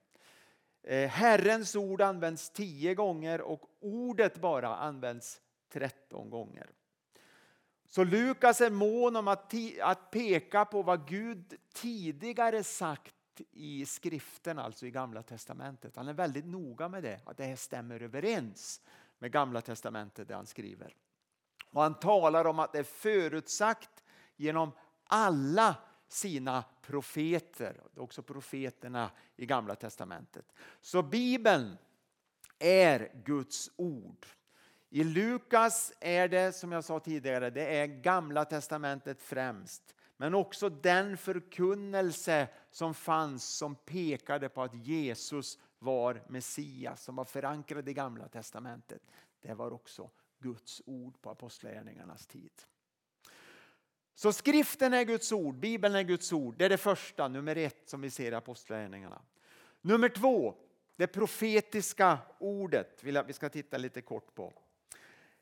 Eh, 0.82 1.08
Herrens 1.08 1.76
ord 1.76 2.00
används 2.00 2.50
10 2.50 2.94
gånger 2.94 3.40
och 3.40 3.70
ordet 3.80 4.40
bara 4.40 4.76
används 4.76 5.40
13 5.68 6.30
gånger. 6.30 6.70
Så 7.90 8.04
Lukas 8.04 8.60
är 8.60 8.70
mån 8.70 9.16
om 9.16 9.28
att, 9.28 9.54
att 9.82 10.10
peka 10.10 10.64
på 10.64 10.82
vad 10.82 11.08
Gud 11.08 11.54
tidigare 11.74 12.64
sagt 12.64 13.14
i 13.50 13.86
skriften, 13.86 14.58
alltså 14.58 14.86
i 14.86 14.90
Gamla 14.90 15.22
testamentet. 15.22 15.96
Han 15.96 16.08
är 16.08 16.12
väldigt 16.12 16.46
noga 16.46 16.88
med 16.88 17.02
det, 17.02 17.20
att 17.26 17.36
det 17.36 17.44
här 17.44 17.56
stämmer 17.56 18.02
överens 18.02 18.80
med 19.18 19.32
Gamla 19.32 19.60
testamentet 19.60 20.28
det 20.28 20.34
han 20.34 20.46
skriver. 20.46 20.94
Och 21.70 21.82
han 21.82 21.94
talar 21.94 22.44
om 22.44 22.58
att 22.58 22.72
det 22.72 22.78
är 22.78 22.82
förutsagt 22.82 24.04
genom 24.36 24.72
alla 25.04 25.76
sina 26.08 26.64
profeter. 26.82 27.80
Också 27.96 28.22
profeterna 28.22 29.10
i 29.36 29.46
Gamla 29.46 29.74
testamentet. 29.74 30.52
Så 30.80 31.02
Bibeln 31.02 31.76
är 32.58 33.22
Guds 33.24 33.70
ord. 33.76 34.26
I 34.92 35.04
Lukas 35.04 35.92
är 36.00 36.28
det 36.28 36.52
som 36.52 36.72
jag 36.72 36.84
sa 36.84 37.00
tidigare, 37.00 37.50
det 37.50 37.76
är 37.76 37.86
Gamla 37.86 38.44
testamentet 38.44 39.22
främst. 39.22 39.94
Men 40.16 40.34
också 40.34 40.68
den 40.68 41.16
förkunnelse 41.16 42.48
som 42.70 42.94
fanns 42.94 43.44
som 43.44 43.74
pekade 43.74 44.48
på 44.48 44.62
att 44.62 44.74
Jesus 44.74 45.58
var 45.78 46.22
Messias, 46.28 47.02
som 47.04 47.16
var 47.16 47.24
förankrad 47.24 47.88
i 47.88 47.94
Gamla 47.94 48.28
testamentet. 48.28 49.02
Det 49.40 49.54
var 49.54 49.72
också 49.72 50.10
Guds 50.38 50.82
ord 50.86 51.20
på 51.22 51.30
apostlagärningarnas 51.30 52.26
tid. 52.26 52.52
Så 54.14 54.32
skriften 54.32 54.92
är 54.92 55.04
Guds 55.04 55.32
ord, 55.32 55.54
Bibeln 55.54 55.94
är 55.94 56.02
Guds 56.02 56.32
ord. 56.32 56.54
Det 56.58 56.64
är 56.64 56.68
det 56.68 56.78
första, 56.78 57.28
nummer 57.28 57.56
ett, 57.56 57.88
som 57.88 58.00
vi 58.00 58.10
ser 58.10 58.32
i 58.32 58.34
apostlagärningarna. 58.34 59.22
Nummer 59.80 60.08
två, 60.08 60.54
det 60.96 61.06
profetiska 61.06 62.18
ordet 62.38 63.04
vill 63.04 63.14
jag, 63.14 63.24
vi 63.24 63.32
ska 63.32 63.48
titta 63.48 63.78
lite 63.78 64.02
kort 64.02 64.34
på. 64.34 64.52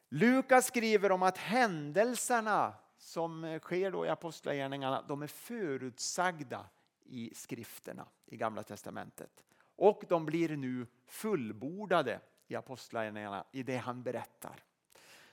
Lukas 0.09 0.67
skriver 0.67 1.13
om 1.13 1.23
att 1.23 1.39
händelserna 1.39 2.75
som 2.99 3.59
sker 3.63 3.91
då 3.91 4.07
i 4.07 4.09
apostlagärningarna, 4.09 5.05
de 5.09 5.23
är 5.23 5.27
förutsagda 5.27 6.67
i 7.05 7.35
skrifterna 7.35 8.07
i 8.27 8.37
Gamla 8.37 8.63
testamentet. 8.63 9.45
Och 9.77 10.03
de 10.09 10.27
blir 10.27 10.57
nu 10.57 10.87
fullbordade 11.07 12.21
i 12.49 12.55
apostlagärningarna 12.55 13.45
i 13.53 13.63
det 13.63 13.77
han 13.77 14.03
berättar. 14.03 14.65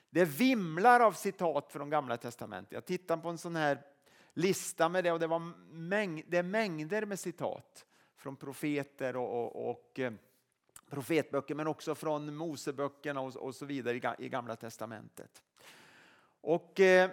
Det 0.10 0.25
vimlar 0.25 1.00
av 1.00 1.12
citat 1.12 1.72
från 1.72 1.89
Gamla 1.89 2.17
testamentet. 2.17 2.72
Jag 2.72 2.86
tittade 2.86 3.22
på 3.22 3.29
en 3.29 3.38
sån 3.38 3.55
här 3.55 3.82
lista 4.34 4.89
med 4.89 5.03
det 5.03 5.12
och 5.12 5.20
det, 5.20 5.27
var 5.27 5.39
mäng 5.74 6.24
det 6.27 6.38
är 6.38 6.44
mängder 6.44 7.05
med 7.05 7.20
citat 7.20 7.86
från 8.15 8.36
profeter 8.36 9.15
och, 9.15 9.46
och, 9.46 9.70
och 9.70 10.00
eh, 10.00 10.13
profetböcker 10.89 11.56
men 11.56 11.68
också 11.68 11.96
från 11.96 12.36
Moseböckerna 12.36 13.22
och, 13.22 13.36
och 13.36 13.56
så 13.56 13.65
vidare 13.65 14.15
i, 14.20 14.30
Gamla 14.30 14.56
testamentet. 14.56 15.44
Och 16.42 16.80
eh, 16.80 17.10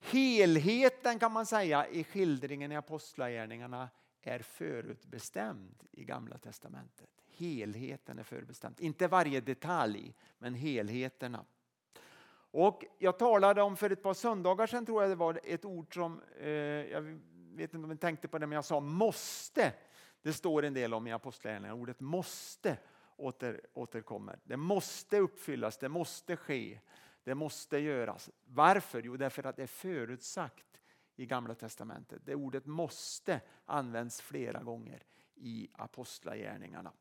helheten 0.00 1.18
kan 1.18 1.32
man 1.32 1.46
säga 1.46 1.86
i 1.86 2.04
skildringen 2.04 2.72
i 2.72 2.76
Apostlagärningarna 2.76 3.88
är 4.22 4.38
förutbestämd 4.38 5.84
i 5.90 6.04
Gamla 6.04 6.38
testamentet. 6.38 7.10
Helheten 7.36 8.18
är 8.18 8.22
förutbestämd. 8.22 8.80
Inte 8.80 9.08
varje 9.08 9.40
detalj, 9.40 10.14
men 10.38 10.54
helheterna. 10.54 11.44
Och 12.50 12.84
jag 12.98 13.18
talade 13.18 13.62
om 13.62 13.76
för 13.76 13.90
ett 13.90 14.02
par 14.02 14.14
söndagar 14.14 14.66
sedan, 14.66 14.86
tror 14.86 15.02
jag 15.02 15.10
det 15.10 15.14
var, 15.14 15.40
ett 15.44 15.64
ord 15.64 15.94
som, 15.94 16.20
eh, 16.40 16.48
jag 16.50 17.02
vet 17.54 17.74
inte 17.74 17.84
om 17.84 17.88
ni 17.88 17.96
tänkte 17.96 18.28
på 18.28 18.38
det, 18.38 18.46
men 18.46 18.56
jag 18.56 18.64
sa 18.64 18.80
måste. 18.80 19.72
Det 20.22 20.32
står 20.32 20.64
en 20.64 20.74
del 20.74 20.94
om 20.94 21.06
i 21.06 21.12
Apostlagärningarna, 21.12 21.74
ordet 21.80 22.00
måste 22.00 22.76
åter, 23.16 23.60
återkommer. 23.74 24.38
Det 24.44 24.56
måste 24.56 25.18
uppfyllas, 25.18 25.78
det 25.78 25.88
måste 25.88 26.36
ske, 26.36 26.80
det 27.24 27.34
måste 27.34 27.78
göras. 27.78 28.30
Varför? 28.44 29.02
Jo, 29.02 29.16
därför 29.16 29.46
att 29.46 29.56
det 29.56 29.62
är 29.62 29.66
förutsagt 29.66 30.82
i 31.16 31.26
Gamla 31.26 31.54
testamentet. 31.54 32.22
Det 32.24 32.34
ordet 32.34 32.66
måste 32.66 33.40
används 33.64 34.20
flera 34.20 34.62
gånger 34.62 35.02
i 35.34 35.68
Apostlagärningarna. 35.72 36.92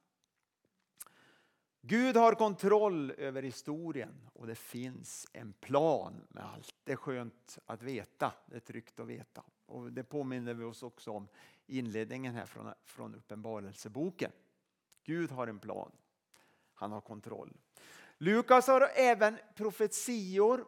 Gud 1.82 2.18
har 2.18 2.34
kontroll 2.34 3.12
över 3.12 3.44
historien 3.44 4.30
och 4.34 4.48
det 4.48 4.56
finns 4.56 5.28
en 5.34 5.54
plan 5.54 6.22
med 6.30 6.46
allt. 6.46 6.76
Det 6.84 6.92
är 6.92 6.96
skönt 6.96 7.60
att 7.66 7.82
veta, 7.82 8.34
det 8.46 8.56
är 8.56 8.60
tryggt 8.60 9.00
att 9.00 9.08
veta. 9.08 9.44
Och 9.66 9.92
det 9.92 10.04
påminner 10.04 10.54
vi 10.54 10.64
oss 10.64 10.84
också 10.84 11.12
om 11.12 11.28
i 11.66 11.78
inledningen 11.80 12.36
här 12.36 12.46
från, 12.46 12.74
från 12.84 13.16
Uppenbarelseboken. 13.16 14.32
Gud 15.04 15.32
har 15.32 15.48
en 15.48 15.60
plan, 15.60 15.92
han 16.76 16.92
har 16.92 17.02
kontroll. 17.02 17.54
Lukas 18.18 18.68
har 18.68 18.92
även 18.96 19.40
profetior 19.56 20.66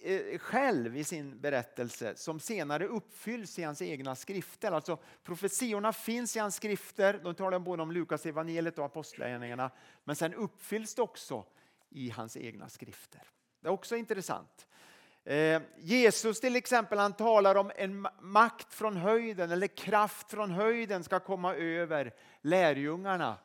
eh, 0.00 0.38
själv 0.38 0.96
i 0.96 1.04
sin 1.04 1.40
berättelse 1.40 2.16
som 2.16 2.40
senare 2.40 2.86
uppfylls 2.86 3.58
i 3.58 3.62
hans 3.62 3.82
egna 3.82 4.16
skrifter. 4.16 4.72
Alltså 4.72 4.98
profetiorna 5.22 5.92
finns 5.92 6.36
i 6.36 6.38
hans 6.38 6.56
skrifter, 6.56 7.20
de 7.24 7.34
talar 7.34 7.58
både 7.58 7.82
om 7.82 7.92
Lukas 7.92 8.26
evangeliet 8.26 8.78
och 8.78 8.84
apostlagärningarna, 8.84 9.70
men 10.04 10.16
sen 10.16 10.34
uppfylls 10.34 10.94
det 10.94 11.02
också 11.02 11.44
i 11.88 12.10
hans 12.10 12.36
egna 12.36 12.68
skrifter. 12.68 13.22
Det 13.60 13.68
är 13.68 13.72
också 13.72 13.96
intressant. 13.96 14.66
Eh, 15.24 15.62
Jesus 15.78 16.40
till 16.40 16.56
exempel 16.56 16.98
han 16.98 17.12
talar 17.12 17.54
om 17.54 17.72
en 17.76 18.06
makt 18.20 18.74
från 18.74 18.96
höjden 18.96 19.50
eller 19.50 19.66
kraft 19.66 20.30
från 20.30 20.50
höjden 20.50 21.04
ska 21.04 21.20
komma 21.20 21.54
över 21.54 22.14
lärjungarna 22.40 23.36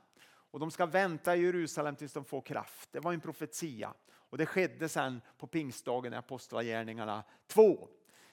och 0.56 0.60
de 0.60 0.72
ska 0.72 0.86
vänta 0.86 1.36
i 1.36 1.41
Jerusalem 1.41 1.96
tills 1.96 2.13
de 2.13 2.26
får 2.26 2.41
kraft. 2.41 2.89
Det 2.91 3.00
var 3.00 3.13
en 3.13 3.22
profetia. 3.22 3.94
Och 4.08 4.38
det 4.38 4.46
skedde 4.46 4.89
sen 4.89 5.22
på 5.38 5.48
pingstdagen 5.48 6.13
i 6.13 6.15
Apostlagärningarna 6.15 7.24
2. 7.48 7.88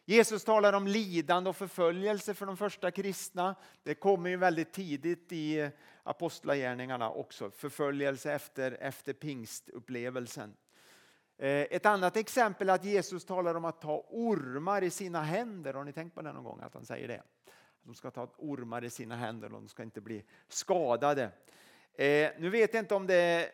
Jesus 0.04 0.44
talar 0.44 0.72
om 0.72 0.86
lidande 0.86 1.50
och 1.50 1.56
förföljelse 1.56 2.34
för 2.34 2.46
de 2.46 2.56
första 2.56 2.90
kristna. 2.90 3.54
Det 3.82 3.94
kommer 3.94 4.30
ju 4.30 4.36
väldigt 4.36 4.72
tidigt 4.72 5.32
i 5.32 5.70
Apostlagärningarna 6.02 7.10
också, 7.10 7.50
förföljelse 7.50 8.32
efter, 8.32 8.76
efter 8.80 9.12
pingstupplevelsen. 9.12 10.56
Eh, 11.38 11.48
ett 11.48 11.86
annat 11.86 12.16
exempel 12.16 12.68
är 12.68 12.74
att 12.74 12.84
Jesus 12.84 13.24
talar 13.24 13.54
om 13.54 13.64
att 13.64 13.80
ta 13.80 14.06
ormar 14.08 14.82
i 14.82 14.90
sina 14.90 15.22
händer. 15.22 15.74
Har 15.74 15.84
ni 15.84 15.92
tänkt 15.92 16.14
på 16.14 16.22
det 16.22 16.32
någon 16.32 16.44
gång 16.44 16.60
att 16.60 16.74
han 16.74 16.84
säger 16.84 17.08
det? 17.08 17.22
De 17.82 17.94
ska 17.94 18.10
ta 18.10 18.28
ormar 18.36 18.84
i 18.84 18.90
sina 18.90 19.16
händer 19.16 19.46
och 19.46 19.60
de 19.60 19.68
ska 19.68 19.82
inte 19.82 20.00
bli 20.00 20.24
skadade. 20.48 21.30
Eh, 21.94 22.30
nu 22.38 22.50
vet 22.50 22.74
jag 22.74 22.82
inte 22.82 22.94
om 22.94 23.06
det 23.06 23.50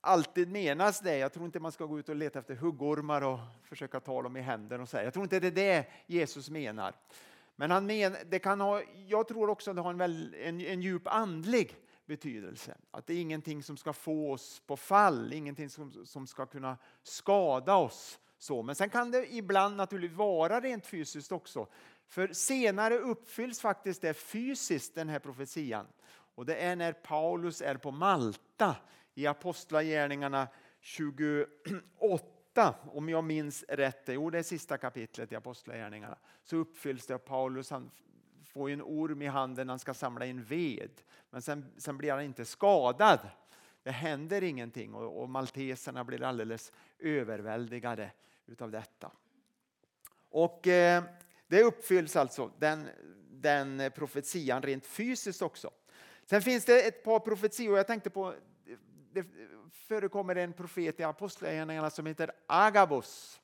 alltid 0.00 0.48
menas 0.48 1.00
det. 1.00 1.18
Jag 1.18 1.32
tror 1.32 1.46
inte 1.46 1.60
man 1.60 1.72
ska 1.72 1.84
gå 1.84 1.98
ut 1.98 2.08
och 2.08 2.16
leta 2.16 2.38
efter 2.38 2.54
huggormar 2.54 3.22
och 3.22 3.38
försöka 3.62 4.00
ta 4.00 4.22
dem 4.22 4.36
i 4.36 4.40
händerna 4.40 4.82
och 4.82 4.88
säga. 4.88 5.04
Jag 5.04 5.12
tror 5.12 5.22
inte 5.22 5.40
det 5.40 5.46
är 5.46 5.50
det 5.50 5.86
Jesus 6.06 6.50
menar. 6.50 6.94
Men 7.56 7.70
han 7.70 7.86
men, 7.86 8.16
det 8.26 8.38
kan 8.38 8.60
ha, 8.60 8.82
jag 9.06 9.28
tror 9.28 9.50
också 9.50 9.70
att 9.70 9.76
det 9.76 9.82
har 9.82 9.90
en, 9.90 9.98
väl, 9.98 10.34
en, 10.34 10.60
en 10.60 10.82
djup 10.82 11.06
andlig 11.06 11.76
betydelse. 12.06 12.74
Att 12.90 13.06
det 13.06 13.14
är 13.14 13.20
ingenting 13.20 13.62
som 13.62 13.76
ska 13.76 13.92
få 13.92 14.32
oss 14.32 14.62
på 14.66 14.76
fall, 14.76 15.32
ingenting 15.32 15.70
som, 15.70 16.06
som 16.06 16.26
ska 16.26 16.46
kunna 16.46 16.76
skada 17.02 17.74
oss. 17.74 18.18
Så. 18.38 18.62
Men 18.62 18.74
sen 18.74 18.90
kan 18.90 19.10
det 19.10 19.34
ibland 19.34 19.76
naturligtvis 19.76 20.18
vara 20.18 20.60
rent 20.60 20.86
fysiskt 20.86 21.32
också. 21.32 21.66
För 22.06 22.32
senare 22.32 22.98
uppfylls 22.98 23.60
faktiskt 23.60 24.02
det 24.02 24.14
fysiskt, 24.14 24.94
den 24.94 25.08
här 25.08 25.18
profetian. 25.18 25.86
Och 26.38 26.46
det 26.46 26.56
är 26.56 26.76
när 26.76 26.92
Paulus 26.92 27.62
är 27.62 27.74
på 27.74 27.90
Malta 27.90 28.76
i 29.14 29.26
Apostlagärningarna 29.26 30.48
28, 30.80 32.74
om 32.92 33.08
jag 33.08 33.24
minns 33.24 33.64
rätt, 33.68 34.02
jo 34.06 34.30
det 34.30 34.38
är 34.38 34.42
sista 34.42 34.78
kapitlet 34.78 35.32
i 35.32 35.36
Apostlagärningarna, 35.36 36.18
så 36.44 36.56
uppfylls 36.56 37.06
det 37.06 37.14
av 37.14 37.18
Paulus. 37.18 37.70
Han 37.70 37.90
får 38.44 38.70
en 38.70 38.82
orm 38.82 39.22
i 39.22 39.26
handen, 39.26 39.66
när 39.66 39.72
han 39.72 39.78
ska 39.78 39.94
samla 39.94 40.26
in 40.26 40.44
ved, 40.44 40.90
men 41.30 41.42
sen, 41.42 41.72
sen 41.76 41.98
blir 41.98 42.12
han 42.12 42.22
inte 42.22 42.44
skadad. 42.44 43.20
Det 43.82 43.90
händer 43.90 44.42
ingenting 44.42 44.94
och, 44.94 45.22
och 45.22 45.30
malteserna 45.30 46.04
blir 46.04 46.22
alldeles 46.22 46.72
överväldigade 46.98 48.10
utav 48.46 48.70
detta. 48.70 49.10
Och 50.30 50.66
eh, 50.66 51.04
det 51.46 51.62
uppfylls 51.62 52.16
alltså, 52.16 52.50
den, 52.58 52.88
den 53.30 53.90
profetian 53.94 54.62
rent 54.62 54.86
fysiskt 54.86 55.42
också. 55.42 55.70
Sen 56.30 56.42
finns 56.42 56.64
det 56.64 56.80
ett 56.80 57.04
par 57.04 57.20
profetior, 57.20 57.76
jag 57.76 57.86
tänkte 57.86 58.10
på 58.10 58.34
det 59.12 59.24
förekommer 59.72 60.36
en 60.36 60.52
profet 60.52 61.00
i 61.00 61.02
Apostlagärningarna 61.02 61.90
som 61.90 62.06
heter 62.06 62.30
Agabus. 62.46 63.40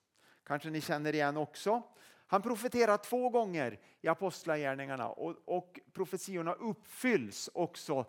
Kanske 0.47 0.71
ni 0.71 0.81
känner 0.81 1.15
igen 1.15 1.37
också. 1.37 1.83
Han 2.27 2.43
profeterar 2.43 2.97
två 2.97 3.29
gånger 3.29 3.81
i 4.01 4.09
Apostlagärningarna 4.09 5.09
och, 5.09 5.37
och 5.45 5.81
profetiorna 5.93 6.53
uppfylls 6.53 7.51
också 7.55 8.07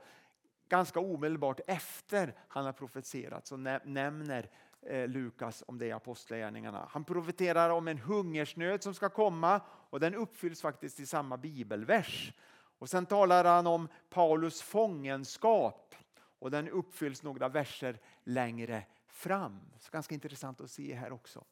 ganska 0.70 1.00
omedelbart 1.00 1.60
efter 1.68 2.36
han 2.48 2.66
har 2.66 2.74
profeterat. 2.74 3.48
Så 3.48 3.58
nämner 3.58 4.50
eh, 4.82 5.08
Lukas 5.08 5.64
om 5.68 5.78
det 5.78 5.86
i 5.86 5.92
Apostlagärningarna. 5.92 6.88
Han 6.92 7.04
profeterar 7.04 7.70
om 7.70 7.88
en 7.88 7.98
hungersnöd 7.98 8.84
som 8.84 8.94
ska 8.94 9.10
komma 9.10 9.62
och 9.90 10.00
den 10.00 10.16
uppfylls 10.16 10.62
faktiskt 10.62 11.00
i 11.00 11.06
samma 11.06 11.38
bibelvers. 11.38 12.34
Och 12.80 12.90
sen 12.90 13.06
talar 13.06 13.44
han 13.44 13.68
om 13.68 13.88
Paulus 14.10 14.62
fångenskap 14.62 15.96
och 16.40 16.52
den 16.52 16.70
uppfylls 16.70 17.24
några 17.24 17.50
verser 17.50 18.00
längre 18.24 18.84
fram. 19.08 19.60
Så 19.80 19.92
ganska 19.92 20.16
intressant 20.16 20.62
att 20.62 20.72
se 20.72 20.94
här 20.94 21.12
också 21.12 21.44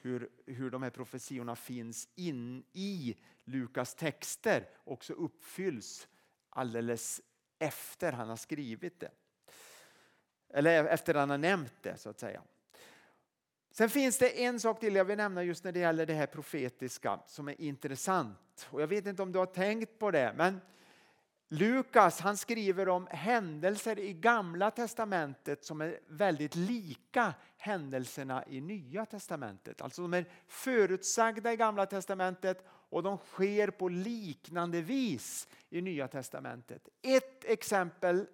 hur, 0.00 0.30
hur 0.46 0.70
de 0.70 0.82
här 0.82 0.90
profetiorna 0.90 1.56
finns 1.56 2.08
in 2.14 2.64
i 2.72 3.16
Lukas 3.44 3.94
texter 3.94 4.68
också 4.84 5.12
uppfylls 5.12 6.08
alldeles 6.50 7.20
efter 7.58 8.12
han 8.12 8.28
har 8.28 8.36
skrivit 8.36 9.00
det. 9.00 9.10
Eller 10.48 10.84
efter 10.84 11.14
han 11.14 11.30
har 11.30 11.38
nämnt 11.38 11.82
det 11.82 11.96
så 11.96 12.10
att 12.10 12.18
säga. 12.18 12.42
Sen 13.78 13.88
finns 13.90 14.18
det 14.18 14.44
en 14.44 14.60
sak 14.60 14.80
till 14.80 14.94
jag 14.94 15.04
vill 15.04 15.16
nämna 15.16 15.42
just 15.42 15.64
när 15.64 15.72
det 15.72 15.80
gäller 15.80 16.06
det 16.06 16.14
här 16.14 16.26
profetiska 16.26 17.20
som 17.26 17.48
är 17.48 17.60
intressant. 17.60 18.68
Och 18.70 18.82
jag 18.82 18.86
vet 18.86 19.06
inte 19.06 19.22
om 19.22 19.32
du 19.32 19.38
har 19.38 19.46
tänkt 19.46 19.98
på 19.98 20.10
det, 20.10 20.34
men 20.36 20.60
Lukas 21.48 22.20
han 22.20 22.36
skriver 22.36 22.88
om 22.88 23.06
händelser 23.10 23.98
i 23.98 24.12
gamla 24.12 24.70
testamentet 24.70 25.64
som 25.64 25.80
är 25.80 25.98
väldigt 26.08 26.54
lika 26.54 27.34
händelserna 27.56 28.44
i 28.46 28.60
nya 28.60 29.06
testamentet. 29.06 29.82
Alltså 29.82 30.02
de 30.02 30.14
är 30.14 30.24
förutsagda 30.46 31.52
i 31.52 31.56
gamla 31.56 31.86
testamentet 31.86 32.64
och 32.68 33.02
de 33.02 33.18
sker 33.18 33.70
på 33.70 33.88
liknande 33.88 34.80
vis 34.80 35.48
i 35.70 35.80
nya 35.80 36.08
testamentet. 36.08 36.88
Ett 37.02 37.44
exempel 37.44 38.26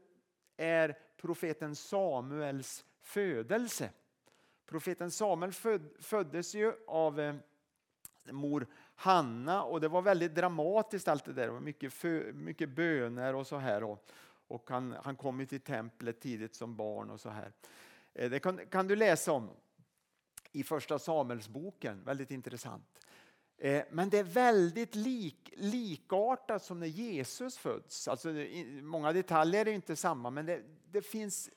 är 0.57 0.99
profeten 1.17 1.77
Samuels 1.77 2.85
födelse. 3.03 3.91
Profeten 4.67 5.11
Samuel 5.11 5.53
föddes 5.99 6.55
ju 6.55 6.73
av 6.87 7.21
eh, 7.21 7.35
mor 8.33 8.67
Hanna 8.95 9.63
och 9.63 9.81
det 9.81 9.89
var 9.89 10.03
väldigt 10.03 10.35
dramatiskt 10.35 11.09
allt 11.09 11.25
det 11.25 11.33
där. 11.33 11.47
Det 11.47 11.53
var 11.53 11.61
mycket, 11.61 11.93
för, 11.93 12.33
mycket 12.33 12.69
böner 12.69 13.35
och 13.35 13.47
så 13.47 13.57
här. 13.57 13.85
Och, 13.85 14.07
och 14.49 14.71
han, 14.71 14.97
han 15.03 15.17
kom 15.17 15.47
till 15.47 15.61
templet 15.61 16.21
tidigt 16.21 16.55
som 16.55 16.77
barn 16.77 17.11
och 17.11 17.21
så 17.21 17.29
här. 17.29 17.53
Eh, 18.15 18.31
det 18.31 18.39
kan, 18.39 18.67
kan 18.67 18.89
du 18.89 18.97
läsa 18.97 19.33
om 19.33 19.51
i 20.53 20.63
första 20.63 20.99
Samuelsboken, 20.99 22.05
väldigt 22.05 22.31
intressant. 22.31 23.01
Eh, 23.57 23.85
men 23.91 24.11
det 24.11 24.19
är 24.19 24.25
väldigt 24.25 24.95
lik, 24.95 25.53
likartat 25.57 26.63
som 26.63 26.81
när 26.81 26.87
Jesus 26.87 27.59
föds. 27.59 28.09
Alltså, 28.09 28.29
många 28.83 29.13
detaljer 29.13 29.67
är 29.67 29.73
inte 29.73 29.97
samma 29.97 30.31
men 30.31 30.47
det, 30.47 30.63
det 30.91 31.03
finns 31.03 31.51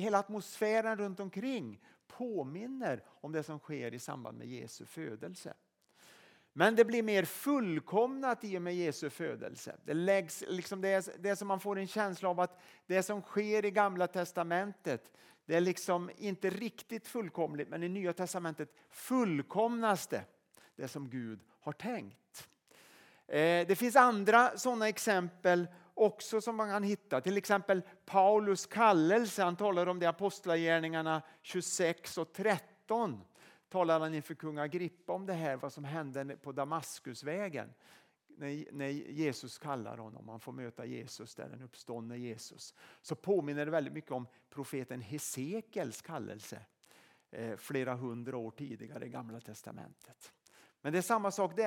hela 0.00 0.18
atmosfären 0.18 0.98
runt 0.98 1.20
omkring 1.20 1.80
påminner 2.06 3.02
om 3.06 3.32
det 3.32 3.42
som 3.42 3.58
sker 3.58 3.94
i 3.94 3.98
samband 3.98 4.38
med 4.38 4.46
Jesu 4.46 4.84
födelse. 4.84 5.54
Men 6.52 6.76
det 6.76 6.84
blir 6.84 7.02
mer 7.02 7.24
fullkomnat 7.24 8.44
i 8.44 8.58
och 8.58 8.62
med 8.62 8.76
Jesu 8.76 9.10
födelse. 9.10 9.76
Det, 9.84 9.94
läggs, 9.94 10.44
liksom 10.48 10.80
det, 10.80 10.88
är, 10.88 11.04
det 11.18 11.28
är 11.28 11.34
som 11.34 11.48
man 11.48 11.60
får 11.60 11.78
en 11.78 11.86
känsla 11.86 12.28
av 12.28 12.40
att 12.40 12.60
det 12.86 13.02
som 13.02 13.22
sker 13.22 13.64
i 13.64 13.70
Gamla 13.70 14.06
testamentet 14.06 15.12
det 15.48 15.56
är 15.56 15.60
liksom 15.60 16.10
inte 16.16 16.50
riktigt 16.50 17.08
fullkomligt 17.08 17.68
men 17.68 17.82
i 17.82 17.88
Nya 17.88 18.12
testamentet 18.12 18.74
fullkomnas 18.88 20.06
det, 20.06 20.24
det 20.76 20.88
som 20.88 21.10
Gud 21.10 21.40
har 21.60 21.72
tänkt. 21.72 22.48
Eh, 23.26 23.66
det 23.66 23.78
finns 23.78 23.96
andra 23.96 24.58
sådana 24.58 24.88
exempel 24.88 25.66
också 25.98 26.40
som 26.40 26.56
man 26.56 26.68
kan 26.68 26.82
hitta. 26.82 27.20
Till 27.20 27.36
exempel 27.36 27.82
Paulus 28.04 28.66
kallelse, 28.66 29.42
han 29.42 29.56
talar 29.56 29.86
om 29.86 29.98
det 29.98 30.04
i 30.04 30.06
Apostlagärningarna 30.06 31.22
26 31.42 32.18
och 32.18 32.32
13. 32.32 33.20
Talar 33.68 34.00
han 34.00 34.14
inför 34.14 34.34
kung 34.34 34.58
Agrippa 34.58 35.12
om 35.12 35.26
det 35.26 35.32
här, 35.32 35.56
vad 35.56 35.72
som 35.72 35.84
hände 35.84 36.36
på 36.36 36.52
Damaskusvägen. 36.52 37.74
När 38.70 38.88
Jesus 38.88 39.58
kallar 39.58 39.98
honom, 39.98 40.28
han 40.28 40.40
får 40.40 40.52
möta 40.52 40.86
Jesus 40.86 41.34
där, 41.34 41.48
den 41.48 41.62
uppståndne 41.62 42.18
Jesus. 42.18 42.74
Så 43.02 43.14
påminner 43.14 43.64
det 43.64 43.70
väldigt 43.70 43.92
mycket 43.92 44.10
om 44.10 44.26
profeten 44.50 45.00
Hesekels 45.00 46.02
kallelse 46.02 46.60
eh, 47.30 47.56
flera 47.56 47.94
hundra 47.94 48.36
år 48.36 48.50
tidigare 48.50 49.06
i 49.06 49.08
Gamla 49.08 49.40
Testamentet. 49.40 50.32
Men 50.80 50.92
det 50.92 50.98
är 50.98 51.02
samma 51.02 51.30
sak 51.30 51.50
där. 51.50 51.56